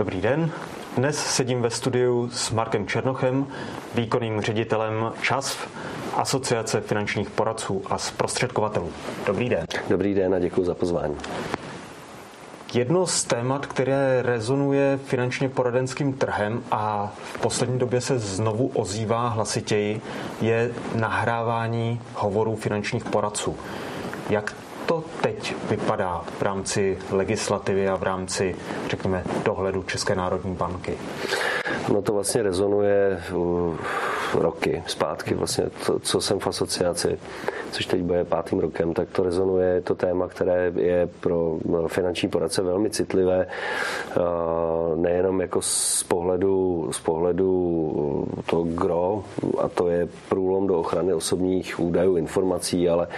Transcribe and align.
Dobrý 0.00 0.20
den. 0.20 0.50
Dnes 0.96 1.18
sedím 1.26 1.62
ve 1.62 1.70
studiu 1.70 2.30
s 2.32 2.50
Markem 2.50 2.86
Černochem, 2.86 3.46
výkonným 3.94 4.40
ředitelem 4.40 5.12
ČASV, 5.22 5.68
Asociace 6.16 6.80
finančních 6.80 7.30
poradců 7.30 7.82
a 7.90 7.98
zprostředkovatelů. 7.98 8.90
Dobrý 9.26 9.48
den. 9.48 9.66
Dobrý 9.88 10.14
den 10.14 10.34
a 10.34 10.38
děkuji 10.38 10.64
za 10.64 10.74
pozvání. 10.74 11.16
Jedno 12.74 13.06
z 13.06 13.24
témat, 13.24 13.66
které 13.66 14.22
rezonuje 14.22 14.98
finančně 15.04 15.48
poradenským 15.48 16.12
trhem 16.12 16.62
a 16.70 17.12
v 17.34 17.38
poslední 17.38 17.78
době 17.78 18.00
se 18.00 18.18
znovu 18.18 18.70
ozývá 18.74 19.28
hlasitěji, 19.28 20.00
je 20.40 20.70
nahrávání 20.94 22.00
hovorů 22.14 22.56
finančních 22.56 23.04
poradců. 23.04 23.56
Jak 24.30 24.54
to 24.90 25.04
teď 25.20 25.54
vypadá 25.70 26.24
v 26.38 26.42
rámci 26.42 26.98
legislativy 27.10 27.88
a 27.88 27.96
v 27.96 28.02
rámci, 28.02 28.56
řekněme, 28.88 29.24
dohledu 29.44 29.82
České 29.82 30.14
národní 30.14 30.54
banky? 30.54 30.98
No 31.92 32.02
to 32.02 32.12
vlastně 32.12 32.42
rezonuje 32.42 33.22
roky 34.34 34.82
zpátky, 34.86 35.34
vlastně 35.34 35.64
to, 35.86 35.98
co 35.98 36.20
jsem 36.20 36.38
v 36.38 36.46
asociaci, 36.46 37.18
což 37.70 37.86
teď 37.86 38.00
bude 38.00 38.24
pátým 38.24 38.58
rokem, 38.58 38.94
tak 38.94 39.08
to 39.08 39.22
rezonuje, 39.22 39.68
je 39.68 39.80
to 39.80 39.94
téma, 39.94 40.28
které 40.28 40.72
je 40.76 41.08
pro 41.20 41.58
finanční 41.86 42.28
poradce 42.28 42.62
velmi 42.62 42.90
citlivé, 42.90 43.46
nejenom 44.94 45.40
jako 45.40 45.62
z 45.62 46.02
pohledu, 46.02 46.88
z 46.92 47.00
pohledu 47.00 48.26
to 48.46 48.62
gro, 48.62 49.24
a 49.58 49.68
to 49.68 49.88
je 49.88 50.08
průlom 50.28 50.66
do 50.66 50.80
ochrany 50.80 51.14
osobních 51.14 51.80
údajů, 51.80 52.16
informací, 52.16 52.88
ale, 52.88 53.08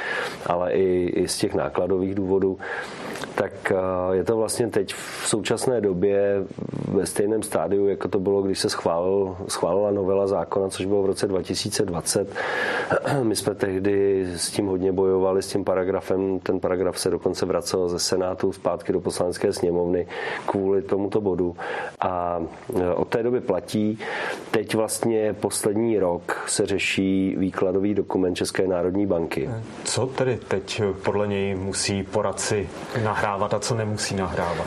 ale 0.47 0.73
i, 0.73 1.07
i 1.07 1.29
z 1.29 1.39
těch 1.39 1.55
nákladových 1.55 2.15
důvodů, 2.15 2.59
tak 3.35 3.73
je 4.13 4.25
to 4.25 4.37
vlastně 4.37 4.69
teď 4.69 4.95
v 4.95 5.29
současné 5.29 5.81
době 5.81 6.45
ve 6.89 7.07
stejném 7.07 7.43
stádiu, 7.43 7.89
jako 7.89 8.09
to 8.09 8.21
bylo, 8.21 8.43
když 8.43 8.59
se 8.59 8.71
schválil, 8.71 9.37
schválila 9.49 9.91
novela 9.91 10.27
zákona, 10.27 10.69
což 10.69 10.87
bylo 10.87 11.03
v 11.03 11.07
roce 11.07 11.29
2020. 11.29 12.35
My 13.23 13.37
jsme 13.37 13.55
tehdy 13.55 14.27
s 14.37 14.51
tím 14.51 14.67
hodně 14.67 14.93
bojovali, 14.93 15.43
s 15.43 15.49
tím 15.49 15.65
paragrafem. 15.65 16.41
Ten 16.41 16.61
paragraf 16.61 16.99
se 16.99 17.11
dokonce 17.11 17.47
vracel 17.47 17.89
ze 17.89 17.99
Senátu 17.99 18.53
zpátky 18.53 18.93
do 18.93 19.01
poslanecké 19.01 19.53
sněmovny 19.53 20.07
kvůli 20.47 20.83
tomuto 20.83 21.21
bodu. 21.21 21.57
A 22.01 22.43
od 22.95 23.09
té 23.09 23.23
doby 23.23 23.41
platí. 23.41 23.99
Teď 24.51 24.75
vlastně 24.75 25.35
poslední 25.41 25.99
rok 25.99 26.45
se 26.47 26.67
řeší 26.67 27.37
výkladový 27.39 27.95
dokument 27.95 28.35
České 28.35 28.67
národní 28.69 29.07
banky. 29.07 29.51
Co 29.85 30.07
tedy 30.07 30.39
teď 30.49 30.83
podle 31.05 31.27
něj 31.27 31.55
musí 31.55 32.03
poradci 32.03 32.69
nahrávat 33.13 33.55
a 33.55 33.59
co 33.59 33.75
nemusí 33.75 34.17
nahrávat? 34.17 34.67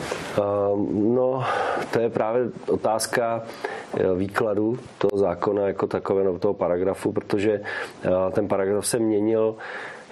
No, 0.92 1.44
to 1.90 1.98
je 2.00 2.10
právě 2.10 2.42
otázka 2.68 3.42
eh, 3.42 4.14
výkladu 4.14 4.78
toho 4.98 5.18
zákona 5.18 5.66
jako 5.66 5.86
takového, 5.86 6.38
toho 6.38 6.54
paragrafu, 6.54 7.12
protože 7.12 7.60
eh, 7.60 8.10
ten 8.32 8.48
paragraf 8.48 8.86
se 8.86 8.98
měnil 8.98 9.56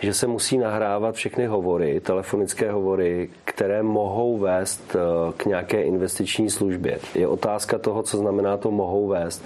že 0.01 0.15
se 0.15 0.27
musí 0.27 0.59
nahrávat 0.59 1.15
všechny 1.15 1.47
hovory, 1.47 2.01
telefonické 2.01 2.73
hovory, 2.73 3.31
které 3.45 3.83
mohou 3.83 4.39
vést 4.39 4.97
eh, 4.97 5.33
k 5.37 5.47
nějaké 5.47 5.83
investiční 5.83 6.51
službě. 6.51 6.99
Je 7.15 7.27
otázka 7.29 7.79
toho, 7.79 8.03
co 8.03 8.19
znamená 8.19 8.57
to 8.57 8.71
mohou 8.71 9.09
vést. 9.09 9.45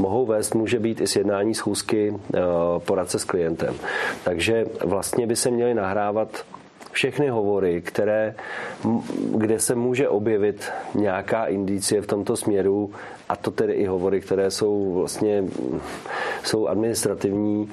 Mohou 0.00 0.26
vést 0.26 0.54
může 0.54 0.78
být 0.78 1.00
i 1.00 1.06
sjednání 1.06 1.54
schůzky 1.54 2.14
poradce 2.78 3.18
s 3.18 3.24
klientem. 3.24 3.74
Takže 4.24 4.64
vlastně 4.84 5.26
by 5.26 5.36
se 5.36 5.50
měly 5.50 5.74
nahrávat 5.74 6.28
všechny 6.92 7.28
hovory, 7.28 7.82
které, 7.82 8.34
kde 9.36 9.60
se 9.60 9.74
může 9.74 10.08
objevit 10.08 10.70
nějaká 10.94 11.46
indicie 11.46 12.00
v 12.00 12.06
tomto 12.06 12.36
směru, 12.36 12.90
a 13.28 13.36
to 13.36 13.50
tedy 13.50 13.72
i 13.72 13.86
hovory, 13.86 14.20
které 14.20 14.50
jsou 14.50 14.92
vlastně 14.94 15.44
jsou 16.44 16.66
administrativní, 16.66 17.70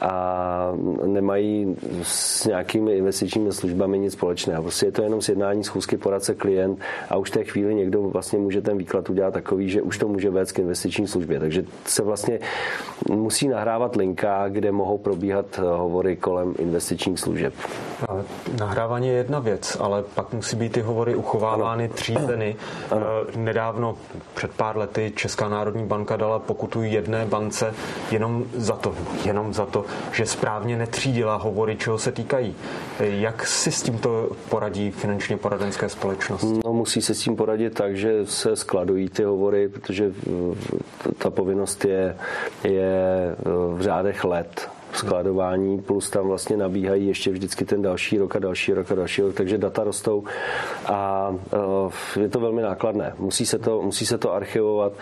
a 0.00 0.72
nemají 1.06 1.76
s 2.02 2.44
nějakými 2.46 2.92
investičními 2.92 3.52
službami 3.52 3.98
nic 3.98 4.12
společného. 4.12 4.62
Prostě 4.62 4.86
je 4.86 4.92
to 4.92 5.02
jenom 5.02 5.22
sjednání 5.22 5.64
schůzky 5.64 5.96
poradce 5.96 6.34
klient 6.34 6.78
a 7.10 7.16
už 7.16 7.30
v 7.30 7.32
té 7.32 7.44
chvíli 7.44 7.74
někdo 7.74 8.02
vlastně 8.02 8.38
může 8.38 8.60
ten 8.60 8.78
výklad 8.78 9.10
udělat 9.10 9.34
takový, 9.34 9.70
že 9.70 9.82
už 9.82 9.98
to 9.98 10.08
může 10.08 10.30
vést 10.30 10.52
k 10.52 10.58
investiční 10.58 11.06
službě. 11.06 11.40
Takže 11.40 11.64
se 11.84 12.02
vlastně 12.02 12.40
musí 13.08 13.48
nahrávat 13.48 13.96
linka, 13.96 14.48
kde 14.48 14.72
mohou 14.72 14.98
probíhat 14.98 15.58
hovory 15.58 16.16
kolem 16.16 16.54
investičních 16.58 17.20
služeb. 17.20 17.54
Nahrávání 18.58 19.08
je 19.08 19.14
jedna 19.14 19.38
věc, 19.38 19.76
ale 19.80 20.02
pak 20.14 20.32
musí 20.32 20.56
být 20.56 20.72
ty 20.72 20.80
hovory 20.80 21.16
uchovávány 21.16 21.88
třízeny. 21.88 22.56
Nedávno, 23.36 23.96
před 24.34 24.50
pár 24.50 24.76
lety, 24.76 25.12
Česká 25.16 25.48
národní 25.48 25.84
banka 25.86 26.16
dala 26.16 26.38
pokutu 26.38 26.82
jedné 26.82 27.26
bance 27.26 27.74
jenom 28.10 28.44
za 28.54 28.76
to, 28.76 28.94
jenom 29.24 29.54
za 29.54 29.66
to, 29.66 29.84
že 30.12 30.26
správně 30.26 30.76
netřídila 30.76 31.36
hovory, 31.36 31.76
čeho 31.76 31.98
se 31.98 32.12
týkají. 32.12 32.54
Jak 33.00 33.46
si 33.46 33.72
s 33.72 33.82
tímto 33.82 34.30
poradí 34.48 34.90
finančně 34.90 35.36
poradenské 35.36 35.88
společnosti? 35.88 36.60
No, 36.64 36.72
musí 36.72 37.02
se 37.02 37.14
s 37.14 37.20
tím 37.20 37.36
poradit 37.36 37.74
tak, 37.74 37.96
že 37.96 38.26
se 38.26 38.56
skladují 38.56 39.08
ty 39.08 39.22
hovory, 39.22 39.68
protože 39.68 40.12
ta 41.18 41.30
povinnost 41.30 41.84
je, 41.84 42.16
je 42.64 43.36
v 43.74 43.80
řádech 43.80 44.24
let 44.24 44.68
skladování, 44.92 45.80
plus 45.80 46.10
tam 46.10 46.26
vlastně 46.26 46.56
nabíhají 46.56 47.06
ještě 47.06 47.30
vždycky 47.30 47.64
ten 47.64 47.82
další 47.82 48.18
rok 48.18 48.36
a 48.36 48.38
další 48.38 48.72
rok 48.72 48.92
a 48.92 48.94
další 48.94 49.22
rok, 49.22 49.34
takže 49.34 49.58
data 49.58 49.84
rostou 49.84 50.24
a 50.86 51.34
eh, 52.16 52.20
je 52.20 52.28
to 52.28 52.40
velmi 52.40 52.62
nákladné. 52.62 53.14
Musí 53.18 53.46
se 53.46 53.58
to, 53.58 53.82
musí 53.82 54.06
se 54.06 54.18
to 54.18 54.32
archivovat, 54.32 54.92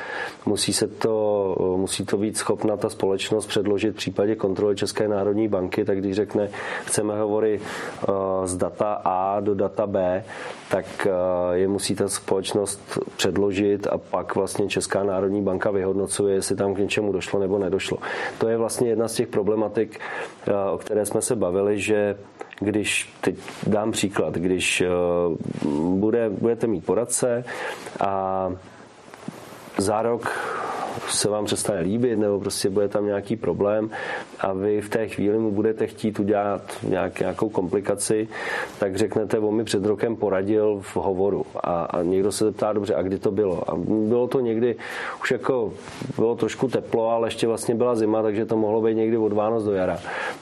musí, 0.46 0.72
se 0.72 0.86
to, 0.86 1.74
musí 1.76 2.04
to 2.04 2.16
být 2.16 2.36
schopna 2.36 2.76
ta 2.76 2.88
společnost 2.88 3.46
předložit 3.46 3.90
v 3.90 3.96
případě 3.96 4.36
kontroly 4.36 4.76
České 4.76 5.08
národní 5.08 5.48
banky, 5.48 5.84
tak 5.84 5.98
když 5.98 6.16
řekne, 6.16 6.48
chceme 6.84 7.18
hovory 7.18 7.60
eh, 7.60 8.12
z 8.44 8.56
data 8.56 9.00
A 9.04 9.40
do 9.40 9.54
data 9.54 9.86
B, 9.86 10.24
tak 10.70 11.06
eh, 11.06 11.56
je 11.56 11.68
musí 11.68 11.94
ta 11.94 12.08
společnost 12.08 12.98
předložit 13.16 13.86
a 13.86 13.98
pak 13.98 14.34
vlastně 14.34 14.68
Česká 14.68 15.04
národní 15.04 15.42
banka 15.42 15.70
vyhodnocuje, 15.70 16.34
jestli 16.34 16.56
tam 16.56 16.74
k 16.74 16.78
něčemu 16.78 17.12
došlo 17.12 17.40
nebo 17.40 17.58
nedošlo. 17.58 17.98
To 18.38 18.48
je 18.48 18.56
vlastně 18.56 18.88
jedna 18.88 19.08
z 19.08 19.14
těch 19.14 19.28
problematik, 19.28 20.00
eh, 20.46 20.70
o 20.72 20.78
které 20.78 21.06
jsme 21.06 21.22
se 21.22 21.36
bavili, 21.36 21.80
že 21.80 22.16
když, 22.60 23.14
teď 23.20 23.36
dám 23.66 23.92
příklad, 23.92 24.34
když 24.34 24.80
eh, 24.80 24.88
bude, 25.74 26.30
budete 26.30 26.66
mít 26.66 26.86
poradce 26.86 27.44
a 28.00 28.52
za 29.78 30.02
rok 30.02 30.30
se 31.08 31.28
vám 31.28 31.44
přestane 31.44 31.80
líbit 31.80 32.18
nebo 32.18 32.40
prostě 32.40 32.70
bude 32.70 32.88
tam 32.88 33.06
nějaký 33.06 33.36
problém 33.36 33.90
a 34.40 34.52
vy 34.52 34.80
v 34.80 34.88
té 34.88 35.08
chvíli 35.08 35.38
mu 35.38 35.50
budete 35.50 35.86
chtít 35.86 36.20
udělat 36.20 36.62
nějak, 36.82 37.20
nějakou 37.20 37.48
komplikaci, 37.48 38.28
tak 38.78 38.96
řeknete, 38.96 39.38
on 39.38 39.54
mi 39.54 39.64
před 39.64 39.84
rokem 39.84 40.16
poradil 40.16 40.80
v 40.82 40.96
hovoru 40.96 41.46
a, 41.62 41.84
a 41.84 42.02
někdo 42.02 42.32
se 42.32 42.44
zeptá, 42.44 42.72
dobře, 42.72 42.94
a 42.94 43.02
kdy 43.02 43.18
to 43.18 43.30
bylo? 43.30 43.70
A 43.70 43.74
bylo 44.08 44.28
to 44.28 44.40
někdy, 44.40 44.76
už 45.22 45.30
jako 45.30 45.72
bylo 46.16 46.34
trošku 46.36 46.68
teplo, 46.68 47.10
ale 47.10 47.26
ještě 47.28 47.46
vlastně 47.46 47.74
byla 47.74 47.94
zima, 47.94 48.22
takže 48.22 48.46
to 48.46 48.56
mohlo 48.56 48.82
být 48.82 48.94
někdy 48.94 49.16
od 49.16 49.32
Vánoc 49.32 49.64
do 49.64 49.72
jara. 49.72 49.98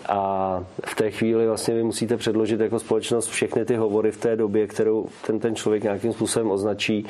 A 0.09 0.61
v 0.85 0.95
té 0.95 1.11
chvíli 1.11 1.47
vlastně 1.47 1.75
vy 1.75 1.83
musíte 1.83 2.17
předložit 2.17 2.61
jako 2.61 2.79
společnost 2.79 3.27
všechny 3.27 3.65
ty 3.65 3.77
hovory 3.77 4.11
v 4.11 4.17
té 4.17 4.37
době, 4.37 4.67
kterou 4.67 5.07
ten, 5.27 5.41
ten 5.41 5.55
člověk 5.55 5.83
nějakým 5.83 6.13
způsobem 6.13 6.51
označí 6.51 7.07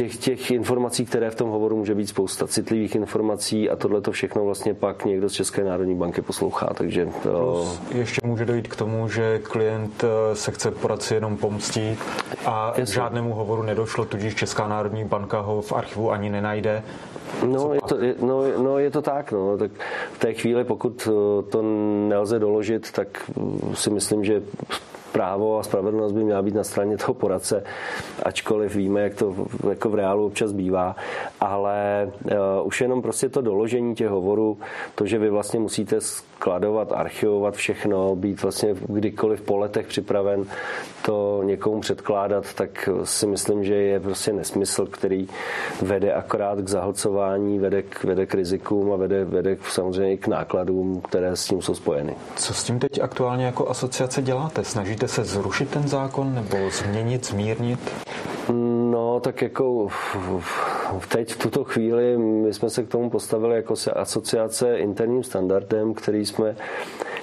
těch, 0.00 0.16
těch 0.16 0.50
informací, 0.50 1.04
které 1.04 1.30
v 1.30 1.34
tom 1.34 1.50
hovoru 1.50 1.76
může 1.76 1.94
být 1.94 2.06
spousta 2.06 2.46
citlivých 2.46 2.94
informací 2.94 3.70
a 3.70 3.76
tohle 3.76 4.00
to 4.00 4.12
všechno 4.12 4.44
vlastně 4.44 4.74
pak 4.74 5.04
někdo 5.04 5.28
z 5.28 5.32
České 5.32 5.64
národní 5.64 5.94
banky 5.94 6.22
poslouchá. 6.22 6.66
Takže 6.74 7.08
to... 7.22 7.68
ještě 7.94 8.20
může 8.24 8.44
dojít 8.44 8.68
k 8.68 8.76
tomu, 8.76 9.08
že 9.08 9.38
klient 9.38 10.04
eh, 10.04 10.36
se 10.36 10.50
chce 10.50 10.70
poradci 10.70 11.14
jenom 11.14 11.36
pomstit 11.36 11.98
a 12.46 12.72
Jasně. 12.76 12.94
žádnému 12.94 13.34
hovoru 13.34 13.62
nedošlo, 13.62 14.04
tudíž 14.04 14.34
Česká 14.34 14.68
národní 14.68 15.04
banka 15.04 15.40
ho 15.40 15.62
v 15.62 15.72
archivu 15.72 16.10
ani 16.10 16.30
nenajde. 16.30 16.82
No 17.46 17.74
je, 17.74 17.80
to, 17.88 17.96
je, 17.98 18.14
no, 18.20 18.44
no 18.62 18.78
je 18.78 18.90
to 18.90 19.02
tak. 19.02 19.32
No. 19.32 19.58
tak 19.58 19.70
v 20.12 20.18
té 20.18 20.34
chvíli, 20.34 20.64
pokud 20.64 21.08
eh, 21.08 21.42
to 21.50 21.62
nelze 22.08 22.38
doložit, 22.38 22.92
tak 22.92 23.30
mm, 23.36 23.74
si 23.74 23.90
myslím, 23.90 24.24
že 24.24 24.42
právo 25.12 25.58
a 25.58 25.62
spravedlnost 25.62 26.14
by 26.14 26.24
měla 26.24 26.42
být 26.42 26.54
na 26.54 26.64
straně 26.64 26.96
toho 26.96 27.14
poradce, 27.14 27.64
ačkoliv 28.22 28.74
víme, 28.74 29.00
jak 29.00 29.14
to 29.14 29.34
jako 29.70 29.90
v 29.90 29.94
reálu 29.94 30.26
občas 30.26 30.52
bývá, 30.52 30.96
ale 31.40 32.10
uh, 32.24 32.30
už 32.64 32.80
jenom 32.80 33.02
prostě 33.02 33.28
to 33.28 33.40
doložení 33.40 33.94
těch 33.94 34.08
hovorů, 34.08 34.58
to, 34.94 35.06
že 35.06 35.18
vy 35.18 35.30
vlastně 35.30 35.60
musíte 35.60 36.00
skladovat, 36.00 36.92
archivovat 36.92 37.54
všechno, 37.54 38.16
být 38.16 38.42
vlastně 38.42 38.74
kdykoliv 38.88 39.40
po 39.40 39.56
letech 39.56 39.86
připraven 39.86 40.44
to 41.10 41.42
někomu 41.44 41.80
předkládat, 41.80 42.54
tak 42.54 42.88
si 43.04 43.26
myslím, 43.26 43.64
že 43.64 43.74
je 43.74 44.00
prostě 44.00 44.32
nesmysl, 44.32 44.86
který 44.86 45.28
vede 45.82 46.14
akorát 46.14 46.58
k 46.58 46.68
zahlcování, 46.68 47.58
vede 47.58 47.82
k, 47.82 48.04
vede 48.04 48.26
k 48.26 48.34
rizikům 48.34 48.92
a 48.92 48.96
vede, 48.96 49.24
vede 49.24 49.56
samozřejmě 49.68 50.16
k 50.16 50.26
nákladům, 50.26 51.00
které 51.00 51.36
s 51.36 51.44
tím 51.44 51.62
jsou 51.62 51.74
spojeny. 51.74 52.14
Co 52.36 52.54
s 52.54 52.64
tím 52.64 52.78
teď 52.78 53.00
aktuálně 53.00 53.44
jako 53.44 53.68
asociace 53.68 54.22
děláte? 54.22 54.64
Snažíte 54.64 55.08
se 55.08 55.24
zrušit 55.24 55.70
ten 55.70 55.88
zákon 55.88 56.34
nebo 56.34 56.70
změnit, 56.70 57.26
zmírnit? 57.26 57.80
No, 58.48 58.90
No, 59.20 59.20
tak 59.20 59.42
jako 59.42 59.88
teď 61.08 61.34
v 61.34 61.38
tuto 61.38 61.64
chvíli 61.64 62.18
my 62.18 62.54
jsme 62.54 62.70
se 62.70 62.82
k 62.82 62.88
tomu 62.88 63.10
postavili 63.10 63.56
jako 63.56 63.74
asociace 63.92 64.78
interním 64.78 65.22
standardem, 65.22 65.94
který 65.94 66.26
jsme, 66.26 66.56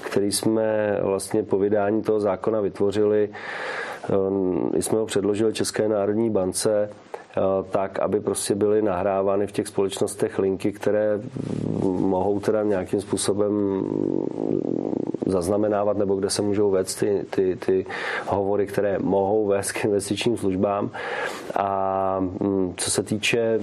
který 0.10 0.32
jsme 0.32 0.98
vlastně 1.02 1.44
po 1.44 1.60
vydání 1.60 2.02
toho 2.02 2.20
zákona 2.20 2.62
vytvořili. 2.62 3.30
Jsme 4.74 4.98
ho 4.98 5.06
předložili 5.06 5.54
České 5.54 5.88
národní 5.88 6.30
bance 6.30 6.90
Eh, 7.16 7.17
tak, 7.70 8.00
aby 8.00 8.20
prostě 8.20 8.56
byly 8.56 8.82
nahrávány 8.82 9.48
v 9.48 9.52
těch 9.52 9.68
společnostech 9.68 10.40
linky, 10.40 10.72
které 10.72 11.20
mohou 11.84 12.40
teda 12.40 12.64
nějakým 12.64 13.02
způsobem 13.02 13.84
zaznamenávat 15.26 15.98
nebo 15.98 16.16
kde 16.16 16.30
se 16.30 16.42
můžou 16.42 16.72
vést 16.72 16.96
ty, 16.96 17.26
ty, 17.30 17.56
ty 17.56 17.86
hovory, 18.28 18.68
které 18.68 19.00
mohou 19.00 19.48
vést 19.48 19.72
k 19.72 19.86
investičním 19.86 20.38
službám. 20.38 20.90
A 21.56 22.20
mm, 22.20 22.74
co 22.78 22.92
se 22.92 23.04
týče 23.04 23.60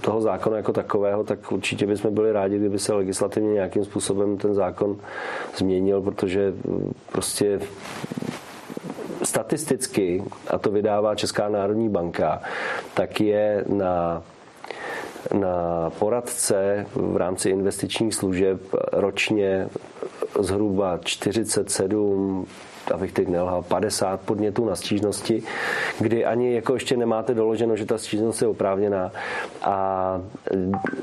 toho 0.00 0.20
zákona 0.20 0.56
jako 0.56 0.72
takového, 0.72 1.24
tak 1.24 1.52
určitě 1.52 1.86
bychom 1.86 2.14
byli 2.14 2.32
rádi, 2.32 2.58
kdyby 2.58 2.78
se 2.78 2.92
legislativně 2.92 3.52
nějakým 3.52 3.84
způsobem 3.84 4.36
ten 4.36 4.54
zákon 4.54 4.96
změnil, 5.56 6.02
protože 6.02 6.54
prostě 7.12 7.60
statisticky, 9.36 10.24
a 10.48 10.58
to 10.58 10.70
vydává 10.70 11.14
Česká 11.14 11.48
národní 11.48 11.88
banka, 11.88 12.42
tak 12.94 13.20
je 13.20 13.64
na 13.68 14.22
na 15.34 15.90
poradce 15.98 16.86
v 16.94 17.16
rámci 17.16 17.50
investičních 17.50 18.14
služeb 18.14 18.60
ročně 18.92 19.68
zhruba 20.40 20.98
47 21.04 22.46
abych 22.90 23.12
teď 23.12 23.28
nelhal, 23.28 23.62
50 23.62 24.20
podnětů 24.20 24.64
na 24.64 24.76
stížnosti, 24.76 25.42
kdy 26.00 26.24
ani 26.24 26.54
jako 26.54 26.74
ještě 26.74 26.96
nemáte 26.96 27.34
doloženo, 27.34 27.76
že 27.76 27.86
ta 27.86 27.98
stížnost 27.98 28.42
je 28.42 28.48
oprávněná. 28.48 29.12
A 29.62 30.20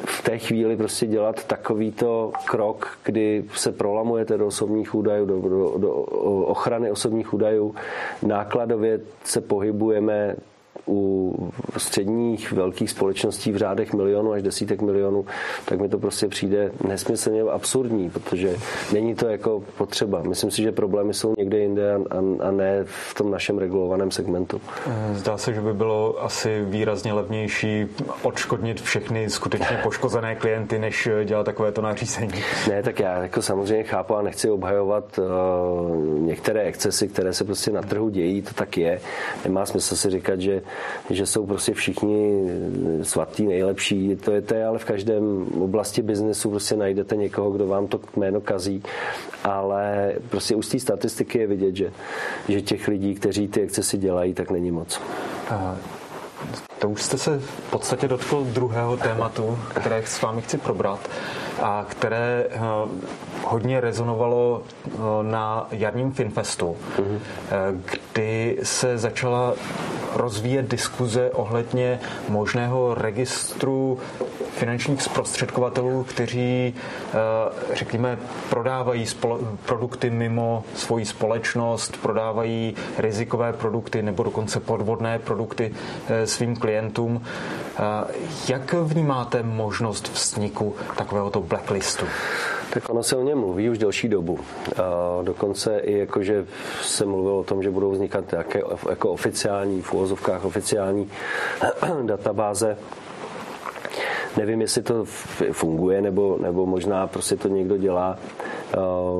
v 0.06 0.21
té 0.24 0.38
chvíli 0.38 0.77
prostě 0.77 1.07
dělat 1.07 1.44
takovýto 1.44 2.31
krok, 2.45 2.97
kdy 3.03 3.45
se 3.56 3.71
prolamujete 3.71 4.38
do 4.38 4.47
osobních 4.47 4.95
údajů, 4.95 5.25
do, 5.25 5.41
do, 5.41 5.74
do 5.77 5.94
ochrany 6.45 6.91
osobních 6.91 7.33
údajů, 7.33 7.75
nákladově 8.24 9.00
se 9.24 9.41
pohybujeme 9.41 10.35
u 10.88 11.33
středních 11.77 12.51
velkých 12.51 12.89
společností 12.89 13.51
v 13.51 13.57
řádech 13.57 13.94
milionů 13.94 14.31
až 14.31 14.41
desítek 14.41 14.81
milionů, 14.81 15.25
tak 15.65 15.80
mi 15.80 15.89
to 15.89 15.97
prostě 15.97 16.27
přijde 16.27 16.71
nesmyslně 16.88 17.41
absurdní, 17.41 18.09
protože 18.09 18.56
není 18.94 19.15
to 19.15 19.27
jako 19.27 19.63
potřeba. 19.77 20.21
Myslím 20.21 20.51
si, 20.51 20.62
že 20.62 20.71
problémy 20.71 21.13
jsou 21.13 21.33
někde 21.38 21.59
jinde 21.59 21.95
a, 21.95 22.47
a 22.47 22.51
ne 22.51 22.83
v 22.83 23.13
tom 23.13 23.31
našem 23.31 23.57
regulovaném 23.57 24.12
segmentu. 24.12 24.62
Zdá 25.13 25.38
se, 25.38 25.53
že 25.53 25.62
by 25.62 25.74
bylo 25.74 26.24
asi 26.24 26.62
výrazně 26.65 27.13
levnější 27.13 27.88
odškodnit 28.24 28.81
všechny 28.81 29.30
skutečně 29.30 29.80
poškozené 29.83 30.35
klienty, 30.35 30.80
než 30.80 31.09
dělat 31.25 31.44
takovéto 31.44 31.81
nařízení. 31.81 32.33
Ne, 32.69 32.83
tak 32.83 33.00
já 33.00 33.21
jako 33.21 33.41
samozřejmě 33.41 33.83
chápu 33.83 34.15
a 34.15 34.21
nechci 34.21 34.50
obhajovat 34.50 35.19
uh, 35.19 36.19
některé 36.19 36.62
excesy, 36.62 37.07
které 37.07 37.33
se 37.33 37.44
prostě 37.44 37.71
na 37.71 37.81
trhu 37.81 38.09
dějí, 38.09 38.41
to 38.41 38.53
tak 38.53 38.77
je. 38.77 39.01
Nemá 39.45 39.65
smysl 39.65 39.95
si 39.95 40.09
říkat, 40.09 40.39
že 40.41 40.62
že 41.09 41.25
jsou 41.25 41.45
prostě 41.45 41.73
všichni 41.73 42.49
svatý, 43.01 43.47
nejlepší. 43.47 44.15
To 44.15 44.31
je, 44.31 44.41
to 44.41 44.55
ale 44.67 44.79
v 44.79 44.85
každém 44.85 45.47
oblasti 45.61 46.01
biznesu 46.01 46.49
prostě 46.49 46.75
najdete 46.75 47.15
někoho, 47.15 47.51
kdo 47.51 47.67
vám 47.67 47.87
to 47.87 47.99
jméno 48.17 48.41
kazí, 48.41 48.83
ale 49.43 50.13
prostě 50.29 50.55
už 50.55 50.65
z 50.65 50.69
té 50.69 50.79
statistiky 50.79 51.39
je 51.39 51.47
vidět, 51.47 51.75
že, 51.75 51.91
že 52.49 52.61
těch 52.61 52.87
lidí, 52.87 53.15
kteří 53.15 53.47
ty 53.47 53.61
excesy 53.61 53.97
dělají, 53.97 54.33
tak 54.33 54.51
není 54.51 54.71
moc. 54.71 55.01
To 56.79 56.89
už 56.89 57.01
jste 57.01 57.17
se 57.17 57.39
v 57.39 57.71
podstatě 57.71 58.07
dotkl 58.07 58.43
druhého 58.43 58.97
tématu, 58.97 59.59
které 59.75 60.03
s 60.05 60.21
vámi 60.21 60.41
chci 60.41 60.57
probrat 60.57 61.09
a 61.61 61.85
které 61.89 62.45
eh, 62.50 62.59
hodně 63.44 63.81
rezonovalo 63.81 64.61
eh, 64.61 64.91
na 65.21 65.67
jarním 65.71 66.11
Finfestu, 66.11 66.75
mm-hmm. 66.97 67.19
kdy 68.13 68.57
se 68.63 68.97
začala 68.97 69.53
rozvíjet 70.15 70.67
diskuze 70.67 71.31
ohledně 71.31 72.00
možného 72.29 72.94
registru 72.94 74.00
finančních 74.51 75.01
zprostředkovatelů, 75.01 76.03
kteří, 76.03 76.73
řekněme, 77.73 78.17
prodávají 78.49 79.06
produkty 79.65 80.09
mimo 80.09 80.63
svoji 80.75 81.06
společnost, 81.06 81.97
prodávají 82.01 82.75
rizikové 82.97 83.53
produkty 83.53 84.01
nebo 84.01 84.23
dokonce 84.23 84.59
podvodné 84.59 85.19
produkty 85.19 85.73
svým 86.25 86.56
klientům. 86.56 87.21
Jak 88.49 88.73
vnímáte 88.73 89.43
možnost 89.43 90.11
vzniku 90.13 90.75
takovéhoto 90.97 91.41
blacklistu? 91.41 92.05
Tak 92.73 92.89
ono 92.89 93.03
se 93.03 93.15
o 93.15 93.23
něm 93.23 93.37
mluví 93.37 93.69
už 93.69 93.77
delší 93.77 94.09
dobu. 94.09 94.39
A 94.77 95.23
dokonce 95.23 95.77
i 95.77 95.97
jako, 95.97 96.23
že 96.23 96.45
se 96.81 97.05
mluvilo 97.05 97.39
o 97.39 97.43
tom, 97.43 97.63
že 97.63 97.71
budou 97.71 97.91
vznikat 97.91 98.31
nějaké 98.31 98.61
jako 98.89 99.09
oficiální, 99.11 99.81
v 99.81 99.93
úvozovkách 99.93 100.45
oficiální 100.45 101.09
databáze. 102.05 102.77
Nevím, 104.37 104.61
jestli 104.61 104.81
to 104.81 105.05
funguje, 105.51 106.01
nebo, 106.01 106.37
nebo 106.41 106.65
možná 106.65 107.07
prostě 107.07 107.35
to 107.35 107.47
někdo 107.47 107.77
dělá 107.77 108.17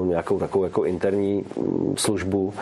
nějakou 0.05 0.39
takovou 0.39 0.63
jako 0.63 0.85
interní 0.85 1.45
mm, 1.57 1.94
službu. 1.97 2.53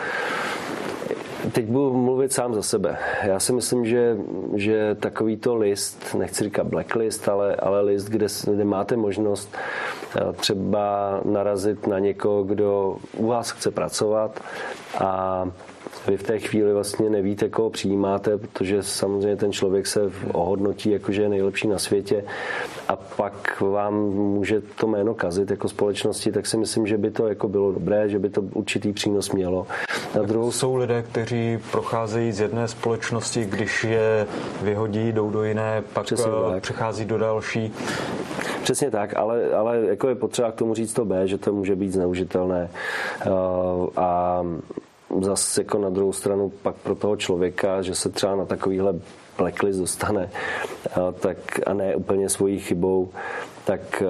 Teď 1.52 1.66
budu 1.66 1.96
mluvit 1.96 2.32
sám 2.32 2.54
za 2.54 2.62
sebe. 2.62 2.98
Já 3.22 3.40
si 3.40 3.52
myslím, 3.52 3.86
že, 3.86 4.16
že 4.54 4.94
takovýto 4.94 5.56
list, 5.56 6.14
nechci 6.18 6.44
říkat 6.44 6.66
blacklist, 6.66 7.28
ale, 7.28 7.56
ale 7.56 7.80
list, 7.80 8.04
kde, 8.04 8.26
kde 8.54 8.64
máte 8.64 8.96
možnost 8.96 9.56
eh, 10.16 10.32
třeba 10.32 11.20
narazit 11.24 11.86
na 11.86 11.98
někoho, 11.98 12.42
kdo 12.42 12.96
u 13.16 13.26
vás 13.26 13.50
chce 13.50 13.70
pracovat 13.70 14.40
a 14.98 15.44
vy 16.08 16.16
v 16.16 16.22
té 16.22 16.38
chvíli 16.38 16.72
vlastně 16.72 17.10
nevíte, 17.10 17.48
koho 17.48 17.70
přijímáte, 17.70 18.38
protože 18.38 18.82
samozřejmě 18.82 19.36
ten 19.36 19.52
člověk 19.52 19.86
se 19.86 20.00
ohodnotí 20.32 20.90
jako, 20.90 21.12
že 21.12 21.22
je 21.22 21.28
nejlepší 21.28 21.68
na 21.68 21.78
světě 21.78 22.24
a 22.88 22.96
pak 22.96 23.60
vám 23.60 23.94
může 24.10 24.60
to 24.60 24.86
jméno 24.86 25.14
kazit 25.14 25.50
jako 25.50 25.68
společnosti, 25.68 26.32
tak 26.32 26.46
si 26.46 26.56
myslím, 26.56 26.86
že 26.86 26.98
by 26.98 27.10
to 27.10 27.28
jako 27.28 27.48
bylo 27.48 27.72
dobré, 27.72 28.08
že 28.08 28.18
by 28.18 28.30
to 28.30 28.40
určitý 28.40 28.92
přínos 28.92 29.30
mělo. 29.30 29.66
Na 30.14 30.22
druhou... 30.22 30.52
Jsou 30.52 30.76
lidé, 30.76 31.02
kteří 31.02 31.58
procházejí 31.70 32.32
z 32.32 32.40
jedné 32.40 32.68
společnosti, 32.68 33.44
když 33.44 33.84
je 33.84 34.26
vyhodí, 34.62 35.12
jdou 35.12 35.30
do 35.30 35.44
jiné, 35.44 35.82
pak 35.92 36.04
Přesně 36.04 36.30
eh, 36.48 36.52
tak. 36.52 36.62
přechází 36.62 37.04
do 37.04 37.18
další. 37.18 37.72
Přesně 38.62 38.90
tak, 38.90 39.16
ale, 39.16 39.50
ale 39.50 39.78
jako 39.78 40.08
je 40.08 40.14
potřeba 40.14 40.52
k 40.52 40.54
tomu 40.54 40.74
říct 40.74 40.92
to 40.92 41.04
B, 41.04 41.28
že 41.28 41.38
to 41.38 41.52
může 41.52 41.76
být 41.76 41.92
zneužitelné. 41.92 42.70
Eh, 43.20 43.30
a 43.96 44.42
zase 45.20 45.60
jako 45.60 45.78
na 45.78 45.90
druhou 45.90 46.12
stranu 46.12 46.52
pak 46.62 46.74
pro 46.74 46.94
toho 46.94 47.16
člověka, 47.16 47.82
že 47.82 47.94
se 47.94 48.08
třeba 48.08 48.36
na 48.36 48.44
takovýhle 48.44 48.94
blacklist 49.38 49.78
dostane, 49.78 50.30
tak 51.20 51.36
a 51.66 51.74
ne 51.74 51.96
úplně 51.96 52.28
svojí 52.28 52.58
chybou, 52.58 53.08
tak 53.64 54.02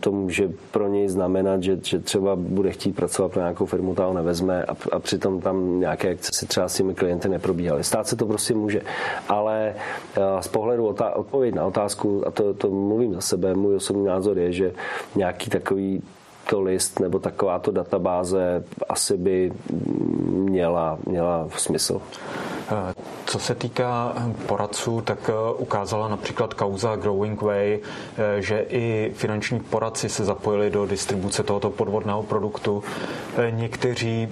to 0.00 0.12
může 0.12 0.50
pro 0.70 0.88
něj 0.88 1.08
znamenat, 1.08 1.62
že, 1.62 1.78
že 1.82 1.98
třeba 1.98 2.36
bude 2.36 2.70
chtít 2.70 2.96
pracovat 2.96 3.32
pro 3.32 3.40
nějakou 3.40 3.66
firmu, 3.66 3.94
ta 3.94 4.06
ho 4.06 4.14
nevezme 4.14 4.64
a, 4.64 4.76
a 4.92 4.98
přitom 4.98 5.40
tam 5.40 5.80
nějaké 5.80 6.08
excesy 6.08 6.46
třeba 6.46 6.68
s 6.68 6.76
těmi 6.76 6.94
klienty 6.94 7.28
neprobíhaly. 7.28 7.84
Stát 7.84 8.06
se 8.06 8.16
to 8.16 8.26
prostě 8.26 8.54
může, 8.54 8.82
ale 9.28 9.74
z 10.40 10.48
pohledu 10.48 10.96
odpověď 11.14 11.54
na 11.54 11.66
otázku, 11.66 12.26
a 12.26 12.30
to, 12.30 12.54
to 12.54 12.70
mluvím 12.70 13.14
za 13.14 13.20
sebe, 13.20 13.54
můj 13.54 13.76
osobní 13.76 14.04
názor 14.04 14.38
je, 14.38 14.52
že 14.52 14.72
nějaký 15.16 15.50
takový 15.50 16.02
list 16.58 17.00
nebo 17.00 17.18
takováto 17.18 17.70
databáze 17.70 18.64
asi 18.88 19.16
by 19.16 19.52
měla, 20.26 20.98
měla 21.06 21.48
smysl. 21.56 22.00
Co 23.26 23.38
se 23.38 23.54
týká 23.54 24.14
poradců, 24.46 25.00
tak 25.00 25.30
ukázala 25.58 26.08
například 26.08 26.54
kauza 26.54 26.96
Growing 26.96 27.42
Way, 27.42 27.78
že 28.38 28.66
i 28.68 29.12
finanční 29.14 29.60
poradci 29.60 30.08
se 30.08 30.24
zapojili 30.24 30.70
do 30.70 30.86
distribuce 30.86 31.42
tohoto 31.42 31.70
podvodného 31.70 32.22
produktu. 32.22 32.82
Někteří 33.50 34.28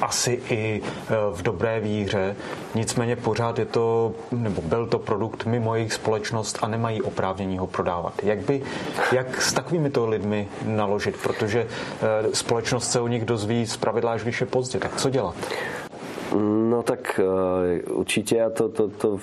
asi 0.00 0.40
i 0.50 0.82
e, 0.82 1.14
v 1.32 1.42
dobré 1.42 1.80
víře. 1.80 2.36
Nicméně 2.74 3.16
pořád 3.16 3.58
je 3.58 3.64
to, 3.64 4.14
nebo 4.32 4.62
byl 4.62 4.86
to 4.86 4.98
produkt 4.98 5.46
mimo 5.46 5.74
jejich 5.74 5.92
společnost 5.92 6.58
a 6.62 6.68
nemají 6.68 7.02
oprávnění 7.02 7.58
ho 7.58 7.66
prodávat. 7.66 8.12
Jak 8.22 8.38
by, 8.38 8.62
jak 9.12 9.42
s 9.42 9.52
takovými 9.52 9.90
to 9.90 10.06
lidmi 10.06 10.48
naložit? 10.64 11.16
Protože 11.22 11.60
e, 11.60 12.34
společnost 12.34 12.90
se 12.90 13.00
o 13.00 13.08
nich 13.08 13.24
dozví 13.24 13.66
z 13.66 13.76
pravidla 13.76 14.12
až 14.12 14.22
když 14.22 14.40
je 14.40 14.46
pozdě. 14.46 14.78
Tak 14.78 14.96
co 14.96 15.10
dělat? 15.10 15.34
No 16.70 16.82
tak 16.82 17.20
e, 17.20 17.82
určitě 17.82 18.36
já 18.36 18.50
to, 18.50 18.68
to, 18.68 18.88
to 18.88 19.18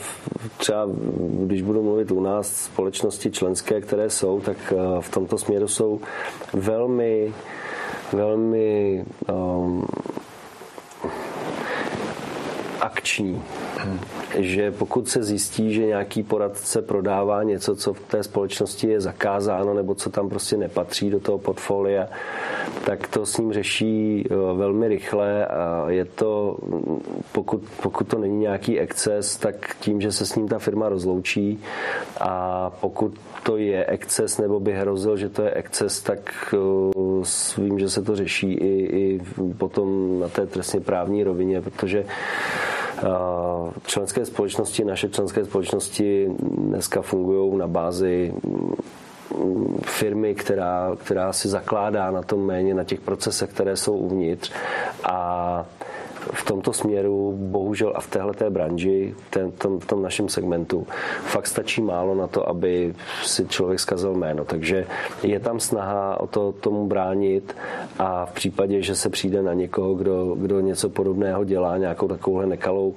třeba, 0.58 0.88
když 1.46 1.62
budu 1.62 1.84
mluvit 1.84 2.12
u 2.12 2.22
nás, 2.22 2.48
společnosti 2.48 3.32
členské, 3.32 3.82
které 3.82 4.10
jsou, 4.10 4.42
tak 4.42 4.74
v 5.00 5.10
tomto 5.10 5.38
směru 5.38 5.68
jsou 5.68 6.02
velmi 6.54 7.34
velmi 8.14 9.06
um, 9.32 9.86
akční. 12.82 13.42
že 14.38 14.72
pokud 14.72 15.10
se 15.10 15.24
zjistí, 15.24 15.74
že 15.74 15.86
nějaký 15.86 16.24
poradce 16.24 16.82
prodává 16.82 17.44
něco, 17.44 17.76
co 17.76 17.94
v 17.94 18.00
té 18.00 18.24
společnosti 18.24 18.88
je 18.88 19.02
zakázáno 19.02 19.74
nebo 19.74 19.96
co 19.96 20.10
tam 20.10 20.30
prostě 20.30 20.58
nepatří 20.58 21.10
do 21.10 21.20
toho 21.20 21.38
portfolia, 21.38 22.08
tak 22.86 23.08
to 23.08 23.26
s 23.26 23.38
ním 23.38 23.54
řeší 23.54 24.24
eh, 24.26 24.36
velmi 24.36 24.88
rychle 24.88 25.46
a 25.46 25.86
je 25.90 26.06
to, 26.06 26.58
pokud, 27.32 27.64
pokud 27.84 28.08
to 28.08 28.20
není 28.20 28.40
nějaký 28.40 28.80
exces, 28.80 29.38
tak 29.38 29.76
tím, 29.80 30.02
že 30.02 30.12
se 30.12 30.26
s 30.26 30.36
ním 30.36 30.48
ta 30.48 30.60
firma 30.60 30.90
rozloučí 30.90 31.60
a 32.22 32.70
pokud 32.82 33.14
to 33.44 33.58
je 33.58 33.86
exces 33.86 34.38
nebo 34.38 34.60
by 34.60 34.74
hrozil, 34.74 35.18
že 35.18 35.30
to 35.30 35.42
je 35.42 35.52
exces, 35.52 36.02
tak 36.02 36.54
eh, 36.54 37.62
vím, 37.62 37.80
že 37.80 37.90
se 37.90 38.02
to 38.02 38.16
řeší 38.16 38.54
i, 38.54 38.98
i 38.98 39.22
potom 39.58 40.20
na 40.20 40.28
té 40.28 40.48
trestně 40.48 40.80
právní 40.80 41.24
rovině, 41.24 41.62
protože 41.62 42.06
členské 43.86 44.26
společnosti, 44.26 44.86
naše 44.86 45.10
členské 45.10 45.46
společnosti 45.46 46.30
dneska 46.40 47.02
fungují 47.02 47.58
na 47.58 47.68
bázi 47.68 48.34
mm, 48.44 48.76
firmy, 49.86 50.36
která, 50.36 50.92
která 50.98 51.34
si 51.34 51.50
zakládá 51.50 52.12
na 52.12 52.22
tom 52.22 52.46
méně, 52.46 52.74
na 52.74 52.84
těch 52.84 53.02
procesech, 53.02 53.50
které 53.50 53.78
jsou 53.78 53.94
uvnitř. 53.94 54.52
A 55.04 55.66
v 56.34 56.46
tomto 56.46 56.74
směru, 56.74 57.34
bohužel 57.38 57.94
a 57.96 58.02
v 58.02 58.08
téhle 58.08 58.34
branži, 58.50 59.16
v, 59.18 59.32
ten, 59.32 59.52
tom, 59.52 59.80
v 59.80 59.86
tom 59.86 60.02
našem 60.02 60.30
segmentu, 60.30 60.88
fakt 61.24 61.48
stačí 61.48 61.82
málo 61.82 62.16
na 62.16 62.28
to, 62.28 62.50
aby 62.50 62.94
si 63.24 63.48
člověk 63.48 63.80
zkazil 63.80 64.14
jméno. 64.14 64.46
Takže 64.46 64.88
je 65.24 65.40
tam 65.40 65.60
snaha 65.60 66.20
o 66.20 66.28
to 66.28 66.52
tomu 66.52 66.88
bránit 66.88 67.56
a 68.00 68.26
v 68.26 68.32
případě, 68.32 68.82
že 68.82 68.96
se 68.96 69.10
přijde 69.10 69.42
na 69.42 69.54
někoho, 69.54 69.94
kdo, 69.94 70.36
kdo 70.36 70.60
něco 70.60 70.90
podobného 70.90 71.44
dělá, 71.44 71.78
nějakou 71.78 72.08
takovouhle 72.08 72.46
nekalou, 72.46 72.96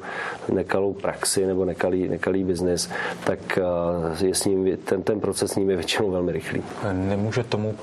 nekalou 0.52 0.93
praxi 0.93 1.47
nebo 1.47 1.64
nekalý, 1.64 2.09
nekalý 2.09 2.45
biznis, 2.45 2.90
tak 3.25 3.59
eh, 3.59 4.26
je 4.26 4.35
s 4.35 4.45
ním, 4.45 4.76
ten, 4.85 5.02
ten 5.02 5.21
proces 5.21 5.52
s 5.52 5.57
ním 5.57 5.71
je 5.71 5.76
většinou 5.76 6.11
velmi 6.11 6.33
rychlý. 6.33 6.62
Nemůže 6.93 7.45
tomu 7.45 7.75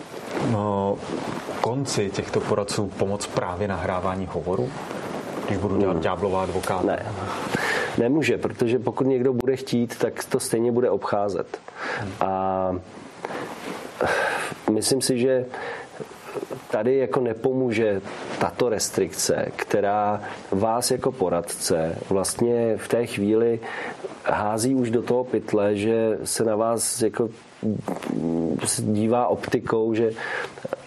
no, 0.52 0.98
konci 1.62 2.10
těchto 2.10 2.40
poradců 2.40 2.88
pomoct 2.88 3.28
právě 3.28 3.68
nahrávání 3.68 4.28
hovoru? 4.32 4.70
Když 5.46 5.58
budu 5.58 5.78
dělat 5.78 5.94
hmm. 5.94 6.02
ďáblová 6.02 6.44
advokát. 6.44 6.84
Ne. 6.84 7.06
Nemůže, 7.98 8.38
protože 8.38 8.80
pokud 8.80 9.08
někdo 9.08 9.34
bude 9.34 9.56
chtít, 9.56 9.98
tak 9.98 10.24
to 10.24 10.40
stejně 10.40 10.72
bude 10.72 10.90
obcházet. 10.90 11.60
Hmm. 12.00 12.12
A 12.20 12.76
myslím 14.72 15.02
si, 15.02 15.20
že 15.20 15.46
tady 16.72 16.98
jako 16.98 17.20
nepomůže 17.20 18.02
tato 18.40 18.70
restrikce, 18.70 19.46
která 19.56 20.22
vás 20.52 20.92
jako 20.92 21.12
poradce 21.12 21.96
vlastně 22.10 22.78
v 22.78 22.88
té 22.88 23.06
chvíli 23.06 23.60
hází 24.26 24.76
už 24.76 24.92
do 24.92 25.02
toho 25.02 25.24
pytle, 25.24 25.76
že 25.76 26.18
se 26.24 26.44
na 26.44 26.56
vás 26.56 27.02
jako 27.02 27.30
dívá 28.78 29.28
optikou, 29.28 29.94
že, 29.94 30.12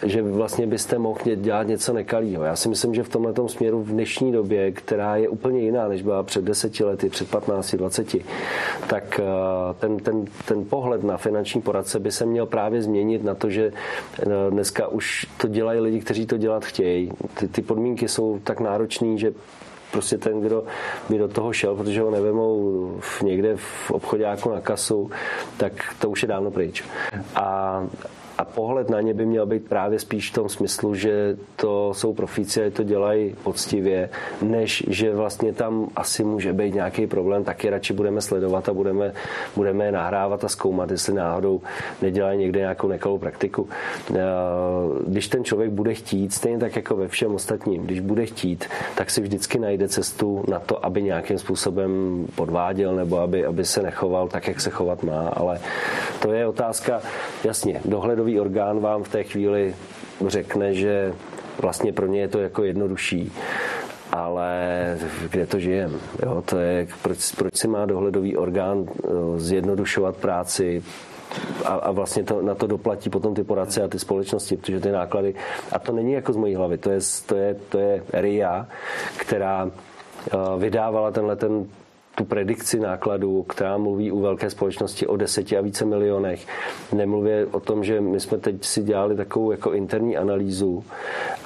že 0.04 0.22
vlastně 0.22 0.66
byste 0.66 0.98
mohli 0.98 1.36
dělat 1.36 1.66
něco 1.66 1.92
nekalého. 1.92 2.44
Já 2.44 2.56
si 2.56 2.68
myslím, 2.68 2.94
že 2.94 3.02
v 3.02 3.08
tomhle 3.08 3.34
směru 3.46 3.82
v 3.82 3.88
dnešní 3.88 4.32
době, 4.32 4.72
která 4.72 5.16
je 5.16 5.28
úplně 5.28 5.60
jiná, 5.60 5.88
než 5.88 6.02
byla 6.02 6.22
před 6.22 6.44
deseti 6.44 6.84
lety, 6.84 7.08
před 7.08 7.30
15, 7.30 7.74
20, 7.74 8.16
tak 8.88 9.20
eh, 9.20 9.24
ten, 9.80 9.96
ten, 9.96 10.24
ten 10.48 10.64
pohled 10.64 11.04
na 11.04 11.16
finanční 11.16 11.62
poradce 11.62 11.98
by 12.00 12.12
se 12.12 12.26
měl 12.26 12.46
právě 12.46 12.82
změnit 12.82 13.24
na 13.24 13.34
to, 13.34 13.50
že 13.50 13.72
eh, 14.22 14.26
dneska 14.50 14.88
už 14.88 15.26
to 15.36 15.48
dělají 15.48 15.80
lidi, 15.80 16.00
kteří 16.00 16.26
to 16.26 16.36
dělat 16.36 16.64
chtějí. 16.64 17.12
Ty, 17.34 17.48
ty 17.48 17.62
podmínky 17.62 18.08
jsou 18.08 18.38
tak 18.44 18.60
náročné, 18.60 19.18
že 19.18 19.32
prostě 19.92 20.18
ten, 20.18 20.40
kdo 20.40 20.64
by 21.08 21.18
do 21.18 21.28
toho 21.28 21.52
šel, 21.52 21.76
protože 21.76 22.00
ho 22.00 22.10
nevemou 22.10 23.00
někde 23.22 23.56
v 23.56 23.90
obchodě 23.90 24.22
jako 24.22 24.54
na 24.54 24.60
kasu, 24.60 25.10
tak 25.56 25.72
to 25.98 26.10
už 26.10 26.22
je 26.22 26.28
dávno 26.28 26.50
pryč. 26.50 26.84
A 27.34 27.86
a 28.38 28.44
pohled 28.44 28.90
na 28.90 29.00
ně 29.00 29.14
by 29.14 29.26
měl 29.26 29.46
být 29.46 29.68
právě 29.68 29.98
spíš 29.98 30.30
v 30.30 30.34
tom 30.34 30.48
smyslu, 30.48 30.94
že 30.94 31.36
to 31.56 31.94
jsou 31.94 32.14
profíci 32.14 32.64
a 32.64 32.70
to 32.70 32.82
dělají 32.82 33.34
poctivě, 33.42 34.10
než 34.42 34.84
že 34.88 35.14
vlastně 35.14 35.52
tam 35.52 35.88
asi 35.96 36.24
může 36.24 36.52
být 36.52 36.74
nějaký 36.74 37.06
problém, 37.06 37.44
tak 37.44 37.64
je 37.64 37.70
radši 37.70 37.92
budeme 37.92 38.20
sledovat 38.20 38.68
a 38.68 38.72
budeme, 38.72 39.12
budeme 39.56 39.84
je 39.84 39.92
nahrávat 39.92 40.44
a 40.44 40.48
zkoumat, 40.48 40.90
jestli 40.90 41.14
náhodou 41.14 41.60
nedělají 42.02 42.38
někde 42.38 42.60
nějakou 42.60 42.88
nekalou 42.88 43.18
praktiku. 43.18 43.68
Když 45.06 45.28
ten 45.28 45.44
člověk 45.44 45.70
bude 45.70 45.94
chtít, 45.94 46.32
stejně 46.32 46.58
tak 46.58 46.76
jako 46.76 46.96
ve 46.96 47.08
všem 47.08 47.34
ostatním, 47.34 47.82
když 47.82 48.00
bude 48.00 48.26
chtít, 48.26 48.64
tak 48.94 49.10
si 49.10 49.20
vždycky 49.20 49.58
najde 49.58 49.88
cestu 49.88 50.44
na 50.48 50.58
to, 50.58 50.86
aby 50.86 51.02
nějakým 51.02 51.38
způsobem 51.38 51.90
podváděl 52.34 52.94
nebo 52.94 53.18
aby, 53.18 53.46
aby 53.46 53.64
se 53.64 53.82
nechoval 53.82 54.28
tak, 54.28 54.48
jak 54.48 54.60
se 54.60 54.70
chovat 54.70 55.02
má, 55.02 55.28
ale 55.28 55.60
to 56.22 56.32
je 56.32 56.46
otázka, 56.46 57.00
jasně, 57.44 57.80
dohledový 58.24 58.40
orgán 58.40 58.80
vám 58.80 59.02
v 59.02 59.08
té 59.08 59.24
chvíli 59.24 59.74
řekne, 60.26 60.74
že 60.74 61.12
vlastně 61.60 61.92
pro 61.92 62.06
ně 62.06 62.20
je 62.20 62.28
to 62.28 62.38
jako 62.40 62.64
jednodušší 62.64 63.32
ale 64.12 64.54
kde 65.30 65.46
to 65.46 65.58
žijem? 65.58 65.98
Jo, 66.22 66.42
to 66.46 66.58
je, 66.58 66.86
proč, 67.02 67.32
proč 67.34 67.56
si 67.56 67.68
má 67.68 67.86
dohledový 67.86 68.36
orgán 68.36 68.86
eh, 68.86 69.08
zjednodušovat 69.36 70.16
práci, 70.16 70.82
a, 71.64 71.68
a 71.68 71.90
vlastně 71.90 72.22
to, 72.22 72.42
na 72.42 72.54
to 72.54 72.66
doplatí 72.66 73.10
potom 73.10 73.34
ty 73.34 73.42
poradce 73.42 73.82
a 73.82 73.88
ty 73.88 73.98
společnosti, 73.98 74.56
protože 74.56 74.80
ty 74.80 74.90
náklady, 74.90 75.34
a 75.72 75.78
to 75.78 75.92
není 75.92 76.12
jako 76.12 76.32
z 76.32 76.36
mojí 76.36 76.54
hlavy, 76.54 76.78
to 76.78 76.90
je, 76.90 77.00
to 77.26 77.34
je, 77.36 77.54
to 77.68 77.78
je 77.78 78.02
RIA, 78.12 78.66
která 79.16 79.66
eh, 79.66 80.36
vydávala 80.58 81.10
tenhle 81.10 81.36
ten 81.36 81.66
tu 82.14 82.24
predikci 82.24 82.80
nákladů, 82.80 83.42
která 83.42 83.78
mluví 83.78 84.12
u 84.12 84.20
velké 84.20 84.50
společnosti 84.50 85.06
o 85.06 85.16
deseti 85.16 85.58
a 85.58 85.60
více 85.60 85.84
milionech. 85.84 86.46
Nemluví 86.92 87.30
o 87.50 87.60
tom, 87.60 87.84
že 87.84 88.00
my 88.00 88.20
jsme 88.20 88.38
teď 88.38 88.64
si 88.64 88.82
dělali 88.82 89.16
takovou 89.16 89.50
jako 89.50 89.72
interní 89.72 90.16
analýzu 90.16 90.84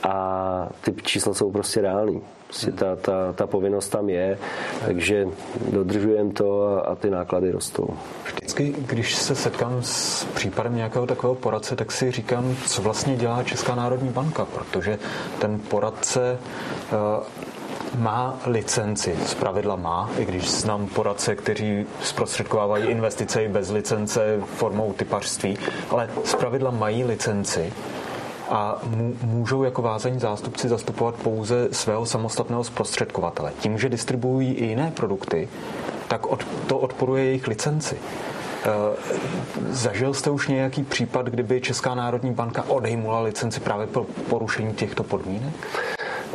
a 0.03 0.69
ty 0.81 0.95
čísla 1.03 1.35
jsou 1.35 1.51
prostě 1.51 1.81
reální. 1.81 2.23
Prostě 2.47 2.73
ta, 2.73 2.97
ta, 2.97 3.33
ta 3.33 3.47
povinnost 3.47 3.89
tam 3.89 4.09
je, 4.09 4.39
takže 4.87 5.29
dodržujeme 5.73 6.33
to 6.33 6.67
a, 6.67 6.81
a 6.81 6.95
ty 6.95 7.11
náklady 7.11 7.51
rostou. 7.51 7.89
Vždycky, 8.35 8.75
když 8.87 9.15
se 9.17 9.35
setkám 9.35 9.83
s 9.83 10.25
případem 10.25 10.77
nějakého 10.77 11.07
takového 11.07 11.35
poradce, 11.35 11.77
tak 11.77 11.93
si 11.93 12.11
říkám, 12.11 12.57
co 12.67 12.83
vlastně 12.83 13.17
dělá 13.17 13.43
Česká 13.43 13.75
národní 13.75 14.09
banka, 14.09 14.45
protože 14.45 14.99
ten 15.39 15.61
poradce 15.61 16.39
uh, 16.93 17.25
má 17.99 18.39
licenci, 18.47 19.17
z 19.27 19.35
pravidla 19.35 19.77
má, 19.77 20.11
i 20.19 20.25
když 20.25 20.51
znám 20.51 20.87
poradce, 20.87 21.37
kteří 21.37 21.87
zprostředkovávají 22.03 22.87
investice 22.87 23.45
i 23.45 23.49
bez 23.49 23.71
licence 23.71 24.41
formou 24.57 24.93
typařství, 24.93 25.59
ale 25.91 26.11
z 26.25 26.35
pravidla 26.35 26.71
mají 26.71 27.05
licenci 27.05 27.73
a 28.51 28.83
můžou 29.23 29.63
jako 29.63 29.83
vázaní 29.83 30.19
zástupci 30.21 30.69
zastupovat 30.69 31.15
pouze 31.15 31.69
svého 31.73 32.07
samostatného 32.07 32.65
zprostředkovatele. 32.65 33.53
Tím, 33.61 33.79
že 33.79 33.89
distribuují 33.89 34.53
i 34.53 34.65
jiné 34.65 34.93
produkty, 34.97 35.49
tak 36.09 36.27
to 36.67 36.79
odporuje 36.79 37.25
jejich 37.25 37.49
licenci. 37.49 37.97
E, 37.97 38.71
zažil 39.71 40.15
jste 40.15 40.31
už 40.31 40.49
nějaký 40.49 40.83
případ, 40.83 41.27
kdyby 41.27 41.61
Česká 41.61 41.95
národní 41.95 42.33
banka 42.33 42.65
odejmula 42.69 43.21
licenci 43.21 43.61
právě 43.61 43.87
pro 43.87 44.05
porušení 44.05 44.75
těchto 44.75 45.03
podmínek? 45.03 45.55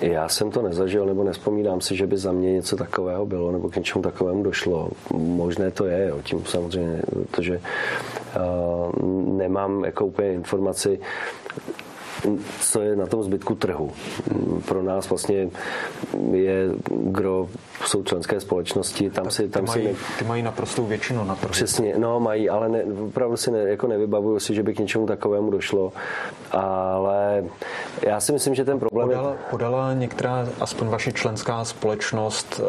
Já 0.01 0.29
jsem 0.29 0.51
to 0.51 0.61
nezažil, 0.61 1.05
nebo 1.05 1.23
nespomínám 1.23 1.81
si, 1.81 1.95
že 1.95 2.07
by 2.07 2.17
za 2.17 2.31
mě 2.31 2.53
něco 2.53 2.75
takového 2.75 3.25
bylo, 3.25 3.51
nebo 3.51 3.69
k 3.69 3.75
něčemu 3.75 4.03
takovému 4.03 4.43
došlo. 4.43 4.89
Možné 5.13 5.71
to 5.71 5.85
je, 5.85 6.07
jo, 6.07 6.19
tím 6.23 6.45
samozřejmě, 6.45 7.01
protože 7.31 7.61
uh, 8.35 9.37
nemám 9.37 9.85
jako 9.85 10.05
úplně 10.05 10.33
informaci, 10.33 10.99
co 12.59 12.81
je 12.81 12.95
na 12.95 13.05
tom 13.05 13.23
zbytku 13.23 13.55
trhu. 13.55 13.91
Pro 14.67 14.83
nás 14.83 15.09
vlastně 15.09 15.49
je 16.31 16.69
gro 16.89 17.47
jsou 17.85 18.03
členské 18.03 18.39
společnosti, 18.39 19.09
tam 19.09 19.23
tak 19.23 19.33
si... 19.33 19.49
Tam 19.49 19.65
ty, 19.65 19.67
mají, 19.67 19.81
si 19.83 19.93
ne... 19.93 19.99
ty 20.19 20.25
mají 20.25 20.43
naprostou 20.43 20.85
většinu 20.85 21.23
na 21.23 21.35
trhu. 21.35 21.51
Přesně, 21.51 21.95
no 21.97 22.19
mají, 22.19 22.49
ale 22.49 22.69
ne, 22.69 22.83
opravdu 23.07 23.37
si 23.37 23.51
ne, 23.51 23.59
jako 23.59 23.87
nevybavuju 23.87 24.39
si, 24.39 24.53
že 24.53 24.63
by 24.63 24.73
k 24.73 24.79
něčemu 24.79 25.07
takovému 25.07 25.51
došlo, 25.51 25.93
ale 26.51 27.43
já 28.01 28.19
si 28.19 28.31
myslím, 28.31 28.55
že 28.55 28.65
ten 28.65 28.79
problém 28.79 29.07
podala, 29.07 29.29
je... 29.29 29.37
Podala 29.49 29.93
některá, 29.93 30.47
aspoň 30.61 30.87
vaše 30.87 31.11
členská 31.11 31.65
společnost, 31.65 32.61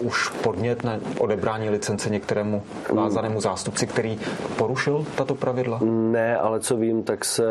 uh, 0.00 0.06
už 0.06 0.28
podnět 0.28 0.84
na 0.84 1.00
odebrání 1.18 1.70
licence 1.70 2.10
některému 2.10 2.62
vázanému 2.94 3.40
zástupci, 3.40 3.86
který 3.86 4.18
porušil 4.56 5.06
tato 5.16 5.34
pravidla? 5.34 5.80
Ne, 5.84 6.36
ale 6.36 6.60
co 6.60 6.76
vím, 6.76 7.02
tak 7.02 7.24
se... 7.24 7.44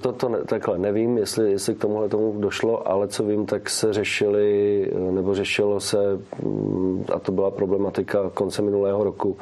To, 0.00 0.12
to 0.12 0.28
ne, 0.28 0.38
takhle 0.38 0.78
nevím, 0.78 1.18
jestli, 1.18 1.50
jestli 1.52 1.74
k 1.74 1.80
tomuhle 1.80 2.08
tomu 2.08 2.40
došlo, 2.40 2.88
ale 2.88 3.08
co 3.08 3.24
vím, 3.24 3.46
tak 3.46 3.70
se 3.70 3.92
řešili, 3.92 4.90
nebo 5.10 5.34
řešilo 5.34 5.80
se 5.80 5.98
a 7.14 7.18
to 7.18 7.32
byla 7.32 7.50
problematika 7.50 8.30
konce 8.34 8.62
minulého 8.62 9.04
roku, 9.04 9.36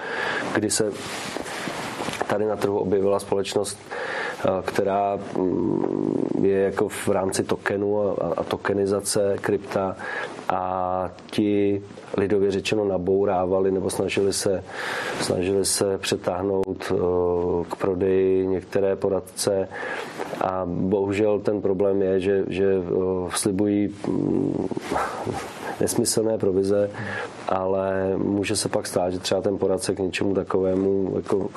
kdy 0.55 0.71
se 0.71 0.93
tady 2.29 2.45
na 2.45 2.57
trhu 2.57 2.79
objevila 2.79 3.21
společnost 3.21 3.79
která 4.63 5.19
mm, 5.39 6.27
je 6.43 6.59
jako 6.59 6.89
v 6.89 7.09
rámci 7.09 7.45
tokenu 7.45 7.99
a 8.37 8.43
tokenizace 8.43 9.37
krypta. 9.41 9.97
A 10.49 11.11
ti 11.31 11.83
lidově 12.17 12.51
řečeno 12.51 12.85
nabourávali 12.85 13.71
nebo 13.71 13.91
snažili 13.91 14.33
se, 14.33 14.65
snažili 15.21 15.65
se 15.65 15.99
přetáhnout 15.99 16.93
k 17.71 17.77
prodeji 17.77 18.47
některé 18.47 18.97
poradce. 18.97 19.69
A 20.41 20.63
bohužel 20.67 21.39
ten 21.39 21.63
problém 21.63 22.03
je, 22.03 22.21
že, 22.21 22.45
že 22.49 22.75
slibují 23.35 23.95
mm, 24.09 24.69
nesmyslné 25.83 26.39
provize, 26.39 26.91
ale 27.49 28.17
může 28.17 28.57
se 28.57 28.69
pak 28.69 28.87
stát, 28.87 29.11
že 29.13 29.19
třeba 29.19 29.41
ten 29.41 29.59
poradce 29.59 29.95
k 29.95 29.99
něčemu 29.99 30.35
takovému 30.35 31.13
jako 31.17 31.49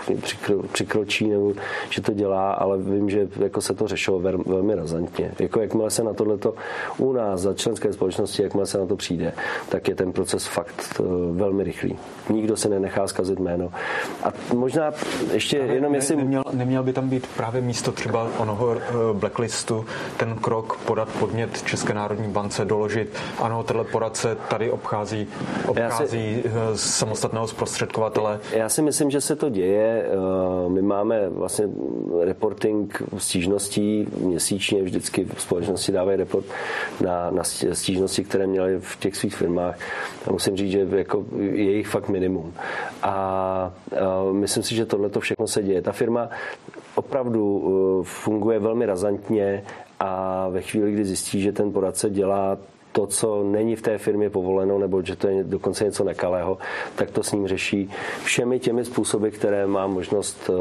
přikročí 0.72 1.30
nebo 1.30 1.54
že 1.90 2.02
to 2.02 2.14
dělá, 2.14 2.52
ale 2.52 2.78
vím, 2.78 3.10
že 3.10 3.28
jako 3.40 3.62
se 3.62 3.74
to 3.74 3.88
řešilo 3.88 4.20
velmi 4.46 4.76
razantně. 4.76 5.32
Jako 5.40 5.62
jakmile 5.62 5.90
se 5.90 6.04
na 6.04 6.14
tohleto 6.14 6.54
u 6.98 7.14
nás 7.14 7.42
za 7.42 7.54
členské 7.54 7.94
společnosti, 7.94 8.44
jakmile 8.44 8.66
se 8.66 8.78
na 8.78 8.86
to 8.86 8.96
přijde, 8.96 9.34
tak 9.70 9.88
je 9.88 9.96
ten 9.96 10.12
proces 10.12 10.46
fakt 10.46 11.00
eh, 11.00 11.04
velmi 11.32 11.64
rychlý. 11.64 11.98
Nikdo 12.30 12.58
se 12.58 12.70
nenechá 12.70 13.08
zkazit 13.08 13.40
jméno. 13.40 13.72
A 14.24 14.34
možná 14.54 14.92
ještě 15.34 15.62
ale 15.62 15.74
jenom 15.74 15.92
ne, 15.92 15.98
jestli... 15.98 16.16
Neměl, 16.16 16.44
neměl 16.54 16.84
by 16.84 16.94
tam 16.94 17.10
být 17.10 17.28
právě 17.38 17.62
místo 17.62 17.92
třeba 17.92 18.28
onoho 18.38 18.76
eh, 18.76 18.82
blacklistu 19.14 19.86
ten 20.18 20.36
krok 20.36 20.80
podat 20.86 21.10
podnět 21.20 21.64
České 21.64 21.94
národní 21.94 22.32
bance, 22.32 22.66
doložit, 22.66 23.14
ano, 23.40 23.64
tenhle 23.64 23.86
poradce 24.22 24.48
tady 24.50 24.72
obchází, 24.72 25.28
obchází 25.68 26.42
si, 26.42 26.44
eh, 26.46 26.78
samostatného 26.78 27.48
zprostředkovatele. 27.48 28.40
Já 28.52 28.70
si 28.70 28.82
myslím, 28.82 29.12
že 29.12 29.22
se 29.22 29.36
to 29.36 29.50
děje. 29.50 30.10
My 30.68 30.82
máme 30.82 31.30
vlastně 31.30 31.66
reporting 32.22 33.04
stížností 33.18 34.08
měsíčně, 34.18 34.84
vždycky 34.84 35.26
v 35.36 35.42
společnosti 35.42 35.92
dávají 35.92 36.18
report 36.18 36.46
na, 37.02 37.32
na 37.32 37.44
stížnosti, 37.74 38.24
které 38.24 38.48
měly 38.48 38.80
v 38.80 38.96
těch 39.00 39.16
svých 39.16 39.36
firmách. 39.36 39.80
A 40.28 40.32
musím 40.32 40.58
říct, 40.58 40.72
že 40.72 40.88
jako 40.96 41.26
je 41.40 41.78
jich 41.78 41.88
fakt 41.88 42.10
minimum. 42.10 42.54
A, 43.04 43.12
a 43.12 43.72
myslím 44.32 44.64
si, 44.64 44.76
že 44.76 44.86
tohle 44.86 45.10
to 45.10 45.20
všechno 45.20 45.48
se 45.48 45.64
děje. 45.64 45.82
Ta 45.82 45.92
firma 45.92 46.30
opravdu 46.96 48.04
funguje 48.04 48.60
velmi 48.60 48.86
razantně 48.86 49.64
a 50.00 50.48
ve 50.50 50.62
chvíli, 50.62 50.92
kdy 50.92 51.06
zjistí, 51.06 51.42
že 51.42 51.52
ten 51.52 51.72
poradce 51.72 52.10
dělá 52.10 52.58
to, 52.96 53.08
co 53.08 53.44
není 53.44 53.76
v 53.76 53.82
té 53.82 53.98
firmě 53.98 54.30
povoleno, 54.30 54.80
nebo 54.80 55.02
že 55.02 55.16
to 55.16 55.28
je 55.28 55.44
dokonce 55.44 55.84
něco 55.84 56.04
nekalého, 56.04 56.58
tak 56.96 57.12
to 57.12 57.24
s 57.24 57.32
ním 57.32 57.48
řeší 57.48 57.90
všemi 58.24 58.60
těmi 58.60 58.86
způsoby, 58.86 59.28
které 59.30 59.68
má 59.68 59.88
možnost 59.88 60.50
eh, 60.50 60.54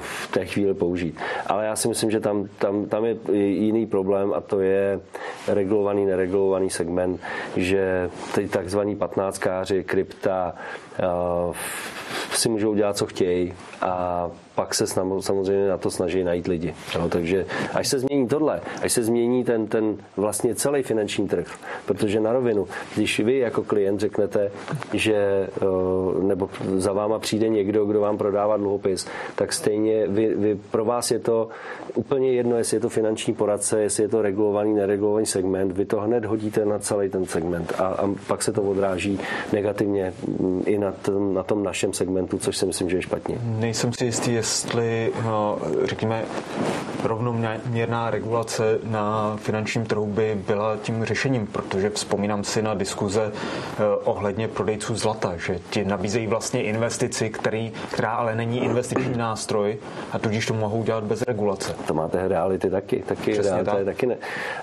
v 0.00 0.28
té 0.30 0.46
chvíli 0.46 0.74
použít. 0.74 1.16
Ale 1.46 1.66
já 1.66 1.76
si 1.76 1.88
myslím, 1.88 2.10
že 2.10 2.20
tam, 2.20 2.48
tam, 2.58 2.86
tam 2.86 3.04
je 3.04 3.16
jiný 3.32 3.86
problém 3.86 4.32
a 4.34 4.40
to 4.40 4.60
je 4.60 5.00
regulovaný, 5.48 6.06
neregulovaný 6.06 6.70
segment, 6.70 7.20
že 7.56 8.10
ty 8.34 8.48
takzvaní 8.48 8.96
patnáctkáři, 8.96 9.84
krypta, 9.84 10.54
si 12.34 12.48
můžou 12.48 12.74
dělat, 12.74 12.96
co 12.96 13.06
chtějí 13.06 13.54
a 13.80 14.30
pak 14.54 14.74
se 14.74 14.86
samozřejmě 15.20 15.68
na 15.68 15.78
to 15.78 15.90
snaží 15.90 16.24
najít 16.24 16.46
lidi. 16.46 16.74
No, 16.98 17.08
takže 17.08 17.46
až 17.74 17.88
se 17.88 17.98
změní 17.98 18.28
tohle, 18.28 18.60
až 18.82 18.92
se 18.92 19.02
změní 19.02 19.44
ten, 19.44 19.66
ten 19.66 19.96
vlastně 20.16 20.54
celý 20.54 20.82
finanční 20.82 21.28
trh, 21.28 21.46
protože 21.86 22.20
na 22.20 22.32
rovinu, 22.32 22.68
když 22.94 23.20
vy 23.20 23.38
jako 23.38 23.62
klient 23.62 24.00
řeknete, 24.00 24.50
že 24.92 25.14
eh, 25.16 26.22
nebo 26.22 26.50
za 26.76 26.92
váma 26.92 27.18
přijde 27.18 27.48
někdo, 27.48 27.84
kdo 27.84 28.00
vám 28.00 28.18
prodává 28.18 28.56
dluhopis, 28.56 29.06
tak 29.34 29.52
stejně 29.52 30.06
vy, 30.06 30.34
vy, 30.34 30.58
pro 30.70 30.84
vás 30.84 31.10
je 31.10 31.18
to 31.18 31.48
úplně 31.94 32.32
jedno, 32.32 32.56
jestli 32.58 32.76
je 32.76 32.80
to 32.80 32.88
finanční 32.88 33.34
poradce, 33.34 33.82
jestli 33.82 34.02
je 34.02 34.08
to 34.08 34.22
regulovaný, 34.22 34.74
neregulovaný 34.74 35.26
segment, 35.26 35.72
vy 35.72 35.84
to 35.84 36.00
hned 36.00 36.24
hodíte 36.24 36.64
na 36.64 36.78
celý 36.78 37.08
ten 37.08 37.26
segment 37.26 37.72
a, 37.78 37.86
a 37.86 38.10
pak 38.26 38.42
se 38.42 38.52
to 38.52 38.62
odráží 38.62 39.20
negativně 39.52 40.12
mm, 40.40 40.62
i 40.66 40.78
na 40.82 40.92
tom, 40.92 41.34
na 41.34 41.42
tom 41.42 41.62
našem 41.62 41.92
segmentu, 41.92 42.38
což 42.38 42.56
si 42.56 42.66
myslím, 42.66 42.90
že 42.90 42.96
je 42.96 43.02
špatně. 43.02 43.38
Nejsem 43.42 43.92
si 43.92 44.04
jistý, 44.04 44.32
jestli, 44.32 45.12
no, 45.24 45.58
řekněme, 45.84 46.24
rovnoměrná 47.04 48.10
regulace 48.10 48.78
na 48.84 49.36
finančním 49.36 49.84
trhu 49.84 50.06
by 50.06 50.42
byla 50.46 50.76
tím 50.76 51.04
řešením, 51.04 51.46
protože 51.46 51.90
vzpomínám 51.90 52.44
si 52.44 52.62
na 52.62 52.74
diskuze 52.74 53.32
eh, 53.32 53.82
ohledně 54.04 54.48
prodejců 54.48 54.96
zlata, 54.96 55.36
že 55.36 55.58
ti 55.70 55.84
nabízejí 55.84 56.26
vlastně 56.26 56.62
investici, 56.62 57.30
který, 57.30 57.72
která 57.92 58.10
ale 58.10 58.34
není 58.34 58.64
investiční 58.64 59.16
nástroj 59.16 59.78
a 60.12 60.18
tudíž 60.18 60.46
to 60.46 60.54
mohou 60.54 60.82
dělat 60.82 61.04
bez 61.04 61.22
regulace. 61.22 61.74
To 61.86 61.94
máte 61.94 62.28
reality 62.28 62.70
taky, 62.70 63.02
taky 63.06 63.42
reality 63.42 63.70
tak. 63.70 63.84
taky 63.84 64.06
ne. 64.06 64.16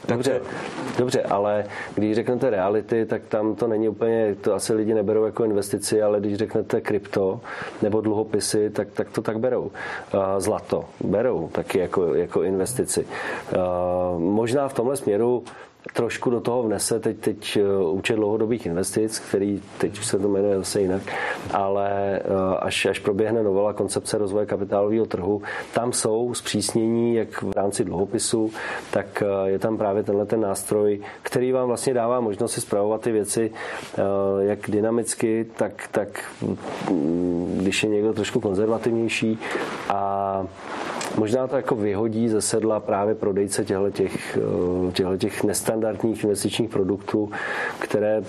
Dobře, 0.07 0.31
Takže... 0.31 0.97
dobře, 0.97 1.21
ale 1.23 1.65
když 1.95 2.15
řeknete 2.15 2.49
reality, 2.49 3.05
tak 3.05 3.21
tam 3.29 3.55
to 3.55 3.67
není 3.67 3.89
úplně, 3.89 4.35
to 4.41 4.53
asi 4.53 4.73
lidi 4.73 4.93
neberou 4.93 5.25
jako 5.25 5.43
investici, 5.43 6.01
ale 6.01 6.19
když 6.19 6.37
řeknete 6.37 6.81
krypto 6.81 7.41
nebo 7.81 8.01
dluhopisy, 8.01 8.69
tak, 8.69 8.87
tak 8.93 9.09
to 9.09 9.21
tak 9.21 9.39
berou. 9.39 9.71
Zlato 10.37 10.85
berou 11.03 11.49
taky 11.51 11.79
jako, 11.79 12.15
jako 12.15 12.28
investici. 12.37 13.07
Možná 14.17 14.67
v 14.67 14.73
tomhle 14.73 14.97
směru 14.97 15.43
trošku 15.93 16.29
do 16.29 16.41
toho 16.41 16.63
vnese 16.63 16.99
teď, 16.99 17.17
teď 17.17 17.57
eh, 17.57 17.83
účet 17.83 18.15
dlouhodobých 18.15 18.65
investic, 18.65 19.19
který 19.19 19.61
teď 19.77 20.03
se 20.03 20.19
to 20.19 20.27
jmenuje 20.27 20.57
zase 20.57 20.81
jinak, 20.81 21.01
ale 21.53 22.19
eh, 22.19 22.21
až, 22.59 22.85
až 22.85 22.99
proběhne 22.99 23.43
novela 23.43 23.73
koncepce 23.73 24.17
rozvoje 24.17 24.45
kapitálového 24.45 25.05
trhu, 25.05 25.41
tam 25.73 25.93
jsou 25.93 26.33
zpřísnění 26.33 27.15
jak 27.15 27.41
v 27.41 27.51
rámci 27.55 27.85
dluhopisu, 27.85 28.51
tak 28.91 29.23
eh, 29.25 29.49
je 29.49 29.59
tam 29.59 29.77
právě 29.77 30.03
tenhle 30.03 30.25
ten 30.25 30.41
nástroj, 30.41 31.01
který 31.21 31.51
vám 31.51 31.67
vlastně 31.67 31.93
dává 31.93 32.19
možnost 32.19 32.51
si 32.51 32.61
zpravovat 32.61 33.01
ty 33.01 33.11
věci 33.11 33.51
jak 34.39 34.69
dynamicky, 34.69 35.45
tak, 35.55 35.87
tak 35.91 36.23
mm, 36.41 37.57
když 37.61 37.83
je 37.83 37.89
někdo 37.89 38.13
trošku 38.13 38.39
konzervativnější 38.39 39.39
a 39.89 40.43
možná 41.19 41.47
to 41.47 41.55
jako 41.55 41.75
vyhodí 41.75 42.29
ze 42.29 42.41
sedla 42.41 42.79
právě 42.79 43.15
prodejce 43.15 43.65
těchto 43.65 45.17
těch 45.17 45.43
nestandardních 45.43 46.23
investičních 46.23 46.69
produktů, 46.69 47.31
které 47.79 48.21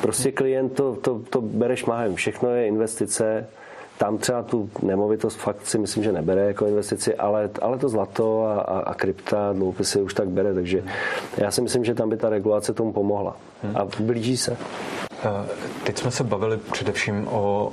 prostě 0.00 0.32
klient 0.32 0.68
to, 0.68 0.96
to, 0.96 1.20
to 1.30 1.40
bere 1.40 1.76
šmahem. 1.76 2.14
Všechno 2.14 2.50
je 2.50 2.66
investice, 2.66 3.46
tam 3.98 4.18
třeba 4.18 4.42
tu 4.42 4.70
nemovitost 4.82 5.36
fakt 5.36 5.66
si 5.66 5.78
myslím, 5.78 6.04
že 6.04 6.12
nebere 6.12 6.46
jako 6.46 6.66
investici, 6.66 7.14
ale, 7.14 7.50
ale 7.62 7.78
to 7.78 7.88
zlato 7.88 8.44
a, 8.44 8.60
a, 8.60 8.78
a 8.78 8.94
krypta, 8.94 9.52
dluhopisy 9.52 10.02
už 10.02 10.14
tak 10.14 10.28
bere, 10.28 10.54
takže 10.54 10.84
já 11.36 11.50
si 11.50 11.60
myslím, 11.60 11.84
že 11.84 11.94
tam 11.94 12.10
by 12.10 12.16
ta 12.16 12.28
regulace 12.28 12.74
tomu 12.74 12.92
pomohla. 12.92 13.36
A 13.74 13.86
blíží 14.00 14.36
se. 14.36 14.56
Eh, 15.24 15.46
teď 15.84 15.98
jsme 15.98 16.10
se 16.10 16.24
bavili 16.24 16.56
především 16.56 17.28
o 17.28 17.72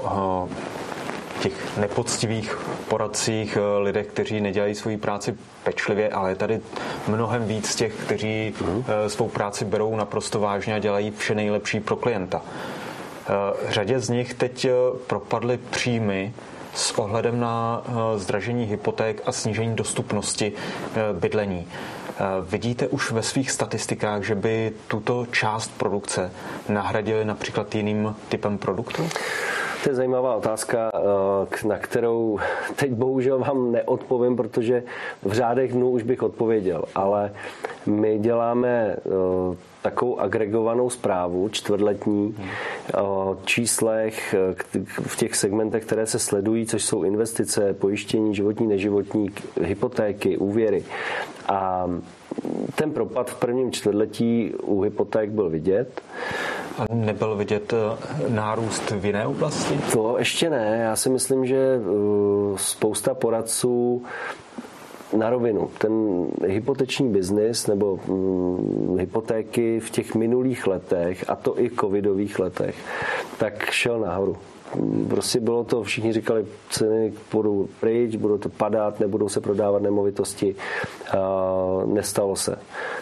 těch 1.44 1.78
nepoctivých 1.78 2.58
poradcích, 2.88 3.58
eh, 3.58 3.80
lidech, 3.80 4.08
kteří 4.08 4.42
nedělají 4.42 4.76
svoji 4.76 4.98
práci 4.98 5.36
pečlivě, 5.64 6.10
ale 6.10 6.32
je 6.32 6.36
tady 6.36 6.60
mnohem 7.08 7.46
víc 7.46 7.76
těch, 7.76 7.94
kteří 8.06 8.54
mm. 8.62 8.84
svou 9.08 9.28
práci 9.30 9.66
berou 9.66 9.96
naprosto 9.96 10.40
vážně 10.40 10.76
a 10.76 10.80
dělají 10.80 11.12
vše 11.18 11.36
nejlepší 11.36 11.80
pro 11.80 11.96
klienta. 11.96 12.42
Eh, 12.42 13.72
řadě 13.72 14.00
z 14.00 14.10
nich 14.10 14.34
teď 14.34 14.68
propadly 15.08 15.58
příjmy 15.58 16.34
s 16.74 16.92
ohledem 16.92 17.40
na 17.40 17.84
zdražení 18.16 18.66
hypoték 18.66 19.22
a 19.26 19.32
snížení 19.32 19.76
dostupnosti 19.76 20.54
bydlení. 21.14 21.68
Vidíte 22.50 22.88
už 22.88 23.12
ve 23.12 23.24
svých 23.24 23.52
statistikách, 23.52 24.24
že 24.24 24.36
by 24.36 24.74
tuto 24.88 25.26
část 25.32 25.72
produkce 25.78 26.32
nahradili 26.70 27.26
například 27.26 27.76
jiným 27.76 28.16
typem 28.30 28.58
produktu? 28.58 29.10
To 29.84 29.90
je 29.90 29.96
zajímavá 29.96 30.36
otázka, 30.36 30.92
eh, 30.94 31.68
na 31.68 31.78
kterou 31.78 32.40
teď 32.76 32.92
bohužel 32.92 33.40
vám 33.40 33.72
neodpovím, 33.72 34.36
protože 34.36 34.84
v 35.24 35.34
řádech 35.34 35.74
dnů 35.74 35.90
už 35.90 36.04
bych 36.04 36.24
odpověděl, 36.24 36.84
ale 36.96 37.32
my 37.86 38.20
děláme 38.20 38.96
eh, 38.96 39.00
takovou 39.82 40.20
agregovanou 40.20 40.90
zprávu 40.90 41.50
čtvrtletní 41.50 42.36
o 43.02 43.38
číslech 43.46 44.34
eh, 44.34 44.56
v 44.88 45.16
těch 45.16 45.36
segmentech, 45.36 45.86
které 45.86 46.06
se 46.06 46.20
sledují, 46.20 46.66
což 46.66 46.86
jsou 46.86 47.04
investice, 47.04 47.74
pojištění, 47.74 48.36
životní, 48.36 48.68
neživotní, 48.68 49.30
hypotéky, 49.62 50.38
úvěry. 50.38 50.84
A 51.48 51.90
ten 52.76 52.92
propad 52.92 53.30
v 53.30 53.36
prvním 53.36 53.72
čtvrtletí 53.72 54.54
u 54.62 54.82
hypoték 54.82 55.30
byl 55.30 55.50
vidět. 55.50 56.02
A 56.78 56.86
nebyl 56.94 57.36
vidět 57.36 57.74
eh, 57.74 58.30
nárůst 58.30 58.92
v 58.92 59.06
jiné 59.06 59.28
oblasti? 59.28 59.80
To 59.94 60.16
ještě 60.18 60.50
ne. 60.50 60.80
Já 60.84 60.96
si 60.96 61.10
myslím, 61.10 61.46
že 61.46 61.58
eh, 61.58 61.82
spousta 62.56 63.14
poradců 63.14 64.04
na 65.18 65.30
rovinu. 65.30 65.70
Ten 65.78 66.26
hypoteční 66.48 67.10
biznis 67.10 67.68
nebo 67.68 68.00
hm, 68.08 68.98
hypotéky 69.00 69.80
v 69.80 69.90
těch 69.90 70.16
minulých 70.16 70.68
letech, 70.68 71.30
a 71.30 71.36
to 71.36 71.60
i 71.60 71.70
covidových 71.70 72.40
letech, 72.40 72.76
tak 73.38 73.72
šel 73.72 74.00
nahoru. 74.00 74.38
prostě 75.08 75.40
bylo 75.40 75.64
to, 75.64 75.84
všichni 75.84 76.14
říkali, 76.14 76.46
ceny 76.70 77.14
budou 77.32 77.68
pryč, 77.80 78.16
budou 78.16 78.38
to 78.38 78.50
padat, 78.50 79.00
nebudou 79.00 79.30
se 79.30 79.42
prodávat 79.42 79.82
nemovitosti. 79.82 80.56
Nestalo 81.86 82.36
se. 82.36 82.56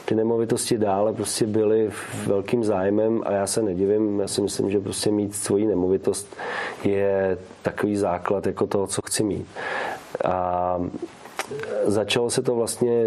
Ty 0.06 0.16
nemovitosti 0.16 0.78
dále 0.78 1.14
prostě 1.14 1.46
byly 1.46 1.92
velkým 2.28 2.64
zájmem 2.64 3.22
a 3.26 3.32
já 3.32 3.48
se 3.48 3.62
nedivím, 3.62 4.20
já 4.20 4.28
si 4.28 4.42
myslím, 4.42 4.72
že 4.72 4.80
prostě 4.80 5.12
mít 5.12 5.36
svoji 5.36 5.66
nemovitost 5.66 6.36
je 6.84 7.38
takový 7.62 7.98
základ 7.98 8.46
jako 8.46 8.68
toho, 8.68 8.88
co 8.88 9.02
chci 9.02 9.24
mít. 9.24 9.46
A 10.26 10.80
začalo 11.86 12.30
se 12.30 12.42
to 12.42 12.56
vlastně, 12.56 13.06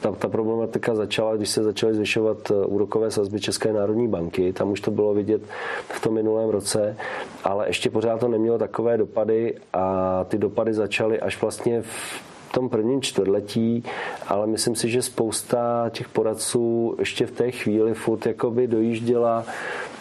ta, 0.00 0.12
ta 0.12 0.28
problematika 0.28 0.94
začala, 0.94 1.36
když 1.36 1.48
se 1.48 1.62
začaly 1.62 1.94
zvyšovat 1.94 2.50
eh, 2.50 2.54
úrokové 2.66 3.10
sazby 3.10 3.40
České 3.40 3.72
národní 3.72 4.08
banky, 4.08 4.52
tam 4.52 4.70
už 4.70 4.80
to 4.80 4.90
bylo 4.90 5.14
vidět 5.14 5.42
v 5.88 6.00
tom 6.00 6.14
minulém 6.14 6.48
roce, 6.48 6.96
ale 7.44 7.68
ještě 7.68 7.90
pořád 7.90 8.20
to 8.20 8.28
nemělo 8.28 8.58
takové 8.58 8.96
dopady 8.96 9.54
a 9.72 10.24
ty 10.24 10.38
dopady 10.38 10.74
začaly 10.74 11.20
až 11.20 11.40
vlastně 11.40 11.82
v 11.82 12.29
tom 12.52 12.68
prvním 12.68 13.02
čtvrtletí, 13.02 13.84
ale 14.28 14.46
myslím 14.46 14.76
si, 14.76 14.90
že 14.90 15.02
spousta 15.02 15.90
těch 15.90 16.08
poradců 16.08 16.96
ještě 16.98 17.26
v 17.26 17.30
té 17.30 17.50
chvíli 17.50 17.94
furt 17.94 18.26
jakoby 18.26 18.66
dojížděla 18.66 19.44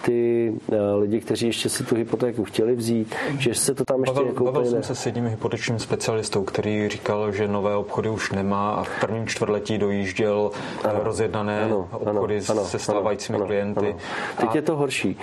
ty 0.05 0.53
eh, 0.71 0.75
lidi, 0.99 1.19
kteří 1.19 1.47
ještě 1.47 1.69
si 1.69 1.83
tu 1.83 1.95
hypotéku 1.95 2.43
chtěli 2.43 2.75
vzít, 2.75 3.15
že 3.39 3.55
se 3.55 3.75
to 3.75 3.85
tam 3.85 3.99
ještě 3.99 4.15
bavil, 4.15 4.27
jako 4.27 4.43
bavil 4.43 4.65
jsem 4.65 4.83
se 4.83 4.95
s 4.95 5.05
jedním 5.05 5.27
hypotečním 5.27 5.79
specialistou, 5.79 6.43
který 6.43 6.89
říkal, 6.89 7.31
že 7.31 7.47
nové 7.47 7.75
obchody 7.75 8.09
už 8.09 8.31
nemá 8.31 8.71
a 8.71 8.83
v 8.83 8.99
prvním 9.01 9.27
čtvrtletí 9.27 9.77
dojížděl 9.77 10.51
eh, 10.83 10.87
ano, 10.87 10.99
rozjednané 11.03 11.63
ano, 11.63 11.89
obchody 11.91 12.41
ano, 12.49 12.65
se 12.65 12.79
stávajícími 12.79 13.37
ano, 13.37 13.45
klienty. 13.45 13.87
Ano. 13.87 13.97
Teď 14.37 14.49
a... 14.49 14.55
je 14.55 14.61
to 14.61 14.75
horší. 14.77 15.17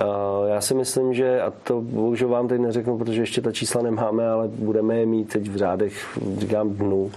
Eh, 0.00 0.04
já 0.48 0.60
si 0.60 0.74
myslím, 0.74 1.14
že, 1.14 1.40
a 1.40 1.52
to 1.62 1.80
bohužel 1.80 2.28
vám 2.28 2.48
teď 2.48 2.60
neřeknu, 2.60 2.98
protože 2.98 3.22
ještě 3.22 3.40
ta 3.40 3.52
čísla 3.52 3.82
nemáme, 3.82 4.30
ale 4.30 4.48
budeme 4.48 4.96
je 4.96 5.06
mít 5.06 5.32
teď 5.32 5.48
v 5.48 5.56
řádech, 5.56 6.18
říkám 6.38 6.70
dnů. 6.70 7.10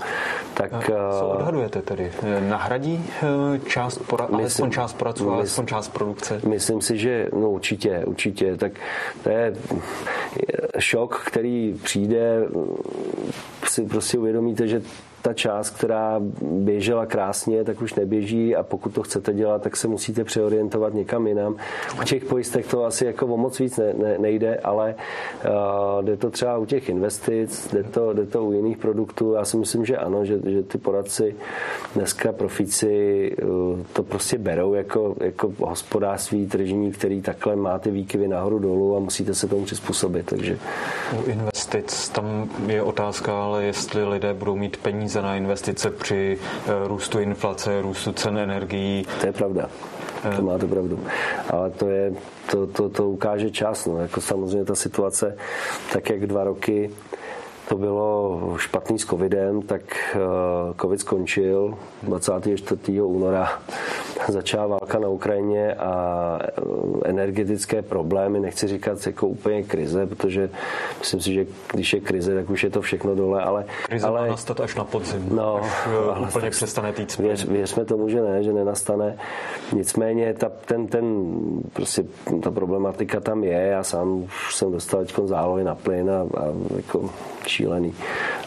Tak, 0.54 0.92
Co 1.20 1.28
odhadujete 1.28 1.82
tedy? 1.82 2.12
Nahradí 2.50 3.06
část, 3.68 4.02
pora- 4.02 4.24
myslím, 4.24 4.40
alespoň 4.40 4.72
část 4.72 4.94
poradců, 4.94 5.32
alespoň 5.32 5.66
část 5.66 5.88
produkce? 5.88 6.42
Myslím 6.48 6.82
si, 6.82 6.98
že 6.98 7.10
no 7.34 7.52
určitě, 7.52 8.04
určitě, 8.06 8.58
tak 8.58 8.72
to 9.24 9.30
je 9.30 9.54
šok, 10.80 11.24
který 11.26 11.80
přijde, 11.84 12.48
si 13.68 13.86
prostě 13.86 14.18
uvědomíte, 14.18 14.68
že 14.68 14.82
ta 15.24 15.34
část, 15.34 15.70
která 15.70 16.22
běžela 16.42 17.06
krásně, 17.06 17.64
tak 17.64 17.82
už 17.82 17.94
neběží 17.94 18.56
a 18.56 18.64
pokud 18.64 18.94
to 18.94 19.04
chcete 19.04 19.34
dělat, 19.34 19.62
tak 19.62 19.78
se 19.78 19.88
musíte 19.88 20.24
přeorientovat 20.24 20.94
někam 20.94 21.28
jinam. 21.28 21.56
U 22.02 22.04
těch 22.04 22.26
pojistek 22.26 22.68
to 22.68 22.86
asi 22.86 23.06
jako 23.06 23.26
o 23.26 23.38
moc 23.38 23.60
víc 23.60 23.78
ne, 23.78 23.94
ne, 23.94 24.18
nejde, 24.18 24.58
ale 24.58 24.96
uh, 25.46 26.06
jde 26.06 26.18
to 26.18 26.30
třeba 26.30 26.58
u 26.58 26.66
těch 26.66 26.90
investic, 26.90 27.70
jde 27.74 27.84
to, 27.84 28.14
jde 28.14 28.26
to 28.26 28.44
u 28.44 28.52
jiných 28.54 28.78
produktů. 28.78 29.34
Já 29.34 29.46
si 29.46 29.58
myslím, 29.58 29.86
že 29.86 29.98
ano, 29.98 30.26
že, 30.26 30.40
že 30.46 30.64
ty 30.64 30.78
poradci 30.78 31.36
dneska 31.96 32.32
profíci 32.32 33.32
uh, 33.44 33.80
to 33.94 34.04
prostě 34.04 34.38
berou 34.38 34.74
jako, 34.74 35.16
jako 35.20 35.54
hospodářství 35.60 36.48
tržní, 36.48 36.92
který 36.92 37.22
takhle 37.22 37.56
má 37.56 37.80
ty 37.80 37.92
výkyvy 37.92 38.28
nahoru 38.28 38.60
dolů 38.60 38.98
a 38.98 39.00
musíte 39.00 39.34
se 39.34 39.48
tomu 39.48 39.66
přizpůsobit. 39.66 40.26
Takže... 40.26 40.58
U 41.20 41.30
investic 41.30 42.10
tam 42.10 42.50
je 42.68 42.82
otázka, 42.82 43.44
ale 43.44 43.64
jestli 43.64 44.06
lidé 44.06 44.34
budou 44.34 44.56
mít 44.56 44.78
peníze 44.78 45.13
peníze 45.14 45.22
na 45.22 45.36
investice 45.36 45.90
při 45.92 46.38
eh, 46.66 46.88
růstu 46.88 47.20
inflace, 47.20 47.82
růstu 47.82 48.14
cen 48.14 48.38
energií. 48.38 49.06
To 49.20 49.26
je 49.26 49.34
pravda. 49.34 49.70
To 50.22 50.28
eh. 50.28 50.42
máte 50.42 50.68
pravdu. 50.68 51.00
Ale 51.50 51.70
to 51.70 51.88
je, 51.90 52.14
to, 52.52 52.68
to, 52.68 52.90
to 52.90 53.10
ukáže 53.10 53.52
čas. 53.52 53.86
No. 53.86 53.98
Jako 53.98 54.22
samozřejmě 54.22 54.66
ta 54.66 54.76
situace, 54.76 55.38
tak 55.94 56.10
jak 56.10 56.26
dva 56.26 56.44
roky 56.44 56.92
to 57.70 57.76
bylo 57.76 58.40
špatný 58.58 59.00
s 59.00 59.06
covidem, 59.06 59.62
tak 59.62 59.82
eh, 60.16 60.20
covid 60.82 61.00
skončil 61.00 61.78
24. 62.04 63.02
února 63.02 63.62
začala 64.28 64.68
válka 64.68 65.00
na 65.00 65.08
Ukrajině 65.08 65.74
a 65.74 65.94
eh, 66.42 66.62
energetické 67.06 67.82
problémy, 67.82 68.40
nechci 68.40 68.68
říkat 68.68 69.08
jako 69.08 69.28
úplně 69.28 69.64
krize, 69.64 70.06
protože 70.06 70.50
myslím 71.00 71.22
si, 71.22 71.34
že 71.34 71.46
když 71.74 71.94
je 71.94 72.00
krize, 72.00 72.36
tak 72.36 72.50
už 72.50 72.64
je 72.64 72.70
to 72.70 72.82
všechno 72.82 73.16
dole, 73.16 73.44
ale... 73.44 73.66
Krize 73.86 74.08
ale, 74.08 74.22
má 74.22 74.28
nastat 74.28 74.60
až 74.60 74.76
na 74.76 74.84
podzim, 74.84 75.30
no, 75.36 75.56
až 75.56 75.88
eh, 75.88 76.12
ale 76.16 76.28
úplně 76.28 76.42
tak, 76.42 76.52
přestane 76.52 76.94
týc. 76.94 77.18
Věř, 77.18 77.46
věřme 77.46 77.86
tomu, 77.86 78.10
že 78.10 78.22
ne, 78.22 78.44
že 78.44 78.54
nenastane. 78.54 79.18
Nicméně 79.74 80.34
ta, 80.34 80.52
ten, 80.66 80.88
ten, 80.88 81.34
prostě 81.74 82.04
ta 82.44 82.52
problematika 82.52 83.20
tam 83.20 83.44
je, 83.44 83.60
já 83.60 83.84
sám 83.84 84.24
už 84.24 84.56
jsem 84.56 84.72
dostal 84.72 85.06
teď 85.06 85.16
zálohy 85.26 85.64
na 85.64 85.76
plyn 85.76 86.12
a, 86.12 86.20
a 86.22 86.46
jako 86.76 87.10
šílený. 87.48 87.94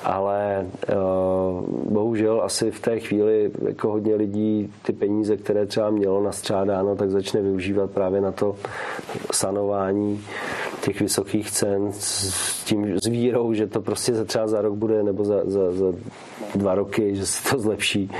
Ale 0.06 0.66
uh, 0.88 1.64
bohužel 1.92 2.42
asi 2.42 2.70
v 2.70 2.80
té 2.80 3.00
chvíli 3.00 3.50
jako 3.68 3.90
hodně 3.90 4.14
lidí 4.14 4.72
ty 4.82 4.92
peníze, 4.92 5.36
které 5.36 5.66
třeba 5.66 5.90
mělo 5.90 6.22
nastřádáno, 6.22 6.96
tak 6.96 7.10
začne 7.10 7.42
využívat 7.42 7.90
právě 7.90 8.20
na 8.20 8.32
to 8.32 8.56
sanování 9.32 10.24
těch 10.86 11.00
vysokých 11.00 11.50
cen 11.50 11.92
s 11.92 12.64
tím 12.64 12.98
zvírou, 13.04 13.52
že 13.52 13.66
to 13.66 13.80
prostě 13.80 14.14
za 14.14 14.24
třeba 14.24 14.46
za 14.46 14.62
rok 14.62 14.74
bude 14.74 15.02
nebo 15.02 15.24
za, 15.24 15.40
za, 15.44 15.72
za 15.72 15.86
dva 16.54 16.74
roky, 16.74 17.16
že 17.16 17.26
se 17.26 17.50
to 17.50 17.58
zlepší. 17.58 18.10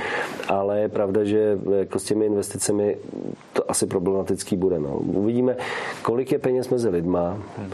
Ale 0.47 0.79
je 0.79 0.89
pravda, 0.89 1.23
že 1.23 1.59
jako 1.79 1.99
s 1.99 2.03
těmi 2.03 2.25
investicemi 2.25 2.97
to 3.53 3.71
asi 3.71 3.85
problematický 3.85 4.57
bude. 4.57 4.79
No. 4.79 4.97
Uvidíme, 4.97 5.57
kolik 6.01 6.31
je 6.31 6.39
peněz 6.39 6.69
mezi 6.69 6.89
lidma, 6.89 7.37
hmm. 7.57 7.71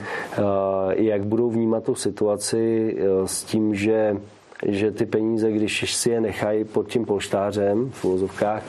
jak 0.95 1.25
budou 1.25 1.49
vnímat 1.49 1.83
tu 1.83 1.95
situaci 1.95 2.95
s 3.25 3.43
tím, 3.43 3.75
že 3.75 4.17
že 4.65 4.91
ty 4.91 5.05
peníze, 5.05 5.51
když 5.51 5.95
si 5.95 6.09
je 6.09 6.21
nechají 6.21 6.63
pod 6.63 6.87
tím 6.87 7.05
polštářem 7.05 7.89
v 7.91 8.05
úvozovkách, 8.05 8.63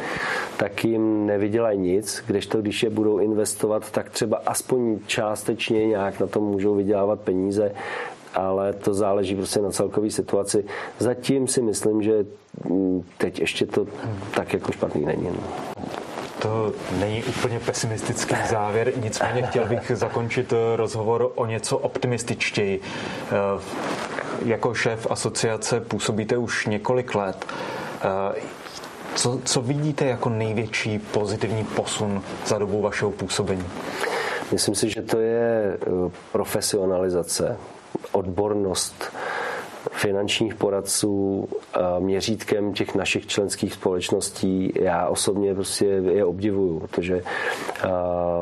tak 0.57 0.85
jim 0.85 1.27
nevydělají 1.27 1.79
nic, 1.79 2.23
kdežto 2.27 2.61
když 2.61 2.83
je 2.83 2.91
budou 2.91 3.19
investovat, 3.19 3.91
tak 3.91 4.11
třeba 4.11 4.37
aspoň 4.47 4.99
částečně 5.07 5.87
nějak 5.87 6.21
na 6.21 6.27
tom 6.27 6.45
můžou 6.45 6.75
vydělávat 6.75 7.21
peníze, 7.21 7.73
ale 8.35 8.73
to 8.73 8.95
záleží 8.95 9.37
prostě 9.37 9.61
na 9.61 9.71
celkové 9.71 10.11
situaci. 10.11 10.65
Zatím 10.99 11.49
si 11.49 11.63
myslím, 11.63 12.03
že 12.03 12.25
mm, 12.65 13.05
teď 13.19 13.41
ještě 13.41 13.67
to 13.67 13.87
tak 14.35 14.53
jako 14.53 14.73
špatný 14.73 15.05
není. 15.05 15.25
No 15.25 15.75
to 16.45 16.73
není 16.99 17.25
úplně 17.25 17.61
pesimistický 17.61 18.35
závěr, 18.51 18.93
nicméně 18.97 19.43
chtěl 19.43 19.67
bych 19.67 19.93
zakončit 19.95 20.53
rozhovor 20.77 21.33
o 21.35 21.47
něco 21.47 21.79
optimističtěji. 21.79 22.81
Eh, 22.81 23.61
jako 24.45 24.75
šéf 24.75 25.07
asociace 25.11 25.81
působíte 25.81 26.37
už 26.37 26.67
několik 26.67 27.15
let. 27.15 27.47
Eh, 29.15 29.19
co, 29.19 29.41
co 29.45 29.61
vidíte 29.61 30.05
jako 30.05 30.29
největší 30.29 30.99
pozitivní 30.99 31.65
posun 31.65 32.23
za 32.47 32.59
dobu 32.59 32.81
vašeho 32.81 33.11
působení? 33.11 33.65
Myslím 34.53 34.75
si, 34.75 34.91
že 34.91 35.03
to 35.03 35.19
je 35.21 35.79
eh, 35.83 36.11
profesionalizace, 36.33 37.57
odbornost 38.13 39.13
finančních 39.93 40.55
poradců 40.55 41.49
měřítkem 41.99 42.73
těch 42.73 42.95
našich 42.95 43.27
členských 43.27 43.73
společností. 43.73 44.73
Já 44.81 45.09
osobně 45.09 45.55
prostě 45.55 45.85
je 45.87 46.25
obdivuju, 46.25 46.81
protože 46.81 47.23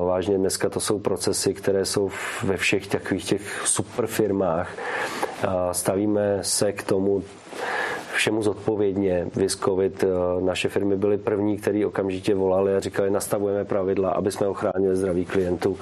vážně 0.07 0.39
dneska 0.39 0.69
to 0.69 0.81
jsou 0.81 0.99
procesy, 0.99 1.55
které 1.55 1.85
jsou 1.85 2.11
ve 2.43 2.57
všech 2.57 2.87
takových 2.87 3.25
těch 3.25 3.63
super 3.65 4.07
firmách. 4.07 4.71
Stavíme 5.73 6.39
se 6.43 6.73
k 6.73 6.83
tomu 6.83 7.23
všemu 8.15 8.43
zodpovědně. 8.43 9.27
Vys 9.37 9.57
COVID, 9.57 10.05
naše 10.41 10.69
firmy 10.69 10.97
byly 10.97 11.19
první, 11.19 11.59
který 11.59 11.85
okamžitě 11.85 12.35
volali 12.35 12.75
a 12.75 12.81
říkali, 12.81 13.11
nastavujeme 13.11 13.65
pravidla, 13.65 14.11
aby 14.11 14.33
jsme 14.33 14.47
ochránili 14.47 14.97
zdraví 14.97 15.25
klientů 15.25 15.79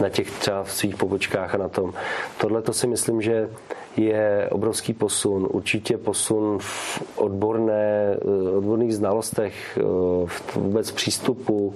na 0.00 0.08
těch 0.08 0.30
třeba 0.30 0.64
svých 0.64 0.96
pobočkách 0.96 1.54
a 1.54 1.58
na 1.58 1.68
tom. 1.68 1.92
Tohle 2.40 2.62
to 2.62 2.72
si 2.72 2.86
myslím, 2.86 3.22
že 3.22 3.48
je 3.96 4.48
obrovský 4.50 4.92
posun. 4.92 5.48
Určitě 5.50 5.98
posun 5.98 6.58
v 6.60 7.02
odborné, 7.16 8.16
odborných 8.56 8.94
znalostech, 8.94 9.78
v 10.26 10.56
vůbec 10.56 10.90
přístupu 10.90 11.74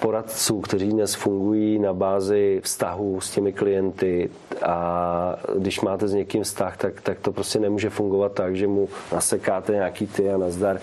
poradců, 0.00 0.60
kteří 0.60 0.90
dnes 0.90 1.14
fungují 1.14 1.78
na 1.78 1.92
bázi 1.92 2.60
vztahu 2.64 3.20
s 3.20 3.30
těmi 3.30 3.52
klienty. 3.52 4.30
A 4.62 5.36
když 5.58 5.80
máte 5.80 6.08
s 6.08 6.12
někým 6.12 6.42
vztah, 6.42 6.76
tak, 6.76 7.00
tak 7.00 7.18
to 7.20 7.32
prostě 7.32 7.58
nemůže 7.58 7.90
fungovat 7.90 8.32
tak, 8.32 8.56
že 8.56 8.66
mu 8.66 8.88
nasekáte 9.12 9.72
nějaký 9.72 10.06
ty 10.06 10.30
a 10.30 10.38
nazdar 10.38 10.80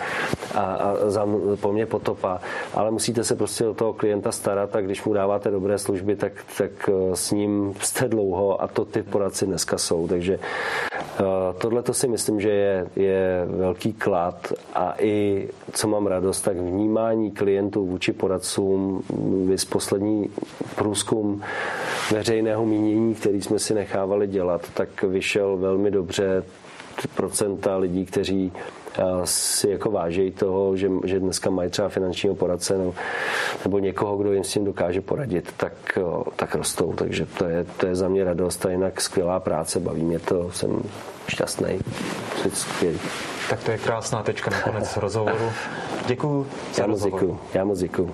a, 0.56 0.60
a 0.60 0.96
za, 1.10 1.28
po 1.62 1.72
mně 1.72 1.86
potopa, 1.86 2.42
ale 2.74 2.92
musíte 2.92 3.24
se 3.24 3.36
prostě 3.36 3.68
o 3.68 3.74
toho 3.74 3.94
klienta 3.94 4.32
starat 4.32 4.76
a 4.76 4.82
když 4.82 5.04
mu 5.04 5.14
dáváte 5.14 5.52
dobré 5.52 5.78
služby, 5.78 6.16
tak, 6.16 6.34
tak 6.58 6.72
eh, 6.90 7.16
s 7.16 7.32
ním 7.32 7.74
jste 7.80 8.08
dlouho 8.08 8.62
a 8.62 8.68
to 8.68 8.86
ty 8.86 9.04
poradci 9.04 9.46
dneska 9.46 9.78
jsou, 9.78 10.08
takže 10.08 10.40
tohle 11.58 11.84
to 11.84 11.94
si 11.94 12.08
myslím, 12.08 12.42
že 12.42 12.50
je, 12.50 12.88
je 12.96 13.46
velký 13.48 13.94
klad 13.94 14.54
a 14.74 14.96
i, 15.00 15.48
co 15.74 15.88
mám 15.88 16.08
radost, 16.08 16.42
tak 16.42 16.58
vnímání 16.58 17.32
klientů 17.32 17.86
vůči 17.86 18.14
poradcům, 18.14 19.04
vys 19.48 19.66
poslední 19.66 20.30
průzkum 20.76 21.42
veřejného 22.12 22.66
mínění, 22.66 23.16
který 23.16 23.42
jsme 23.42 23.60
si 23.60 23.74
nechávali 23.74 24.28
dělat, 24.28 24.62
tak 24.74 25.04
vyšel 25.04 25.58
velmi 25.58 25.92
dobře 25.92 26.44
procenta 27.16 27.78
lidí, 27.78 28.06
kteří 28.06 28.52
si 29.24 29.70
jako 29.70 29.92
vážejí 29.92 30.32
toho, 30.32 30.78
že, 30.78 30.90
že 31.04 31.20
dneska 31.20 31.50
mají 31.50 31.70
třeba 31.70 31.90
finančního 31.90 32.36
poradce 32.36 32.78
nebo, 32.78 32.94
nebo 33.64 33.80
někoho, 33.80 34.18
kdo 34.18 34.34
jim 34.34 34.44
s 34.44 34.54
tím 34.54 34.66
dokáže 34.66 35.02
poradit, 35.02 35.54
tak, 35.58 35.74
tak 36.36 36.56
rostou. 36.56 36.94
Takže 36.94 37.26
to 37.26 37.46
je, 37.46 37.64
to 37.78 37.86
je 37.88 37.96
za 37.96 38.08
mě 38.08 38.24
radost 38.24 38.66
a 38.66 38.70
jinak 38.70 39.02
skvělá 39.02 39.40
práce, 39.40 39.80
baví 39.80 40.04
mě 40.04 40.20
to, 40.20 40.52
jsem 40.52 40.84
šťastný. 41.28 41.80
Tak 43.50 43.64
to 43.64 43.72
je 43.72 43.78
krásná 43.78 44.24
tečka 44.24 44.52
na 44.52 44.62
konec 44.62 44.98
rozhovoru. 44.98 45.52
Děkuji 46.08 46.48
za 46.74 46.84
Já 46.84 46.88
moc 46.88 47.04
děkuji. 47.04 47.40
Já 47.54 47.64
moc 47.64 47.80
děkuji. 47.80 48.14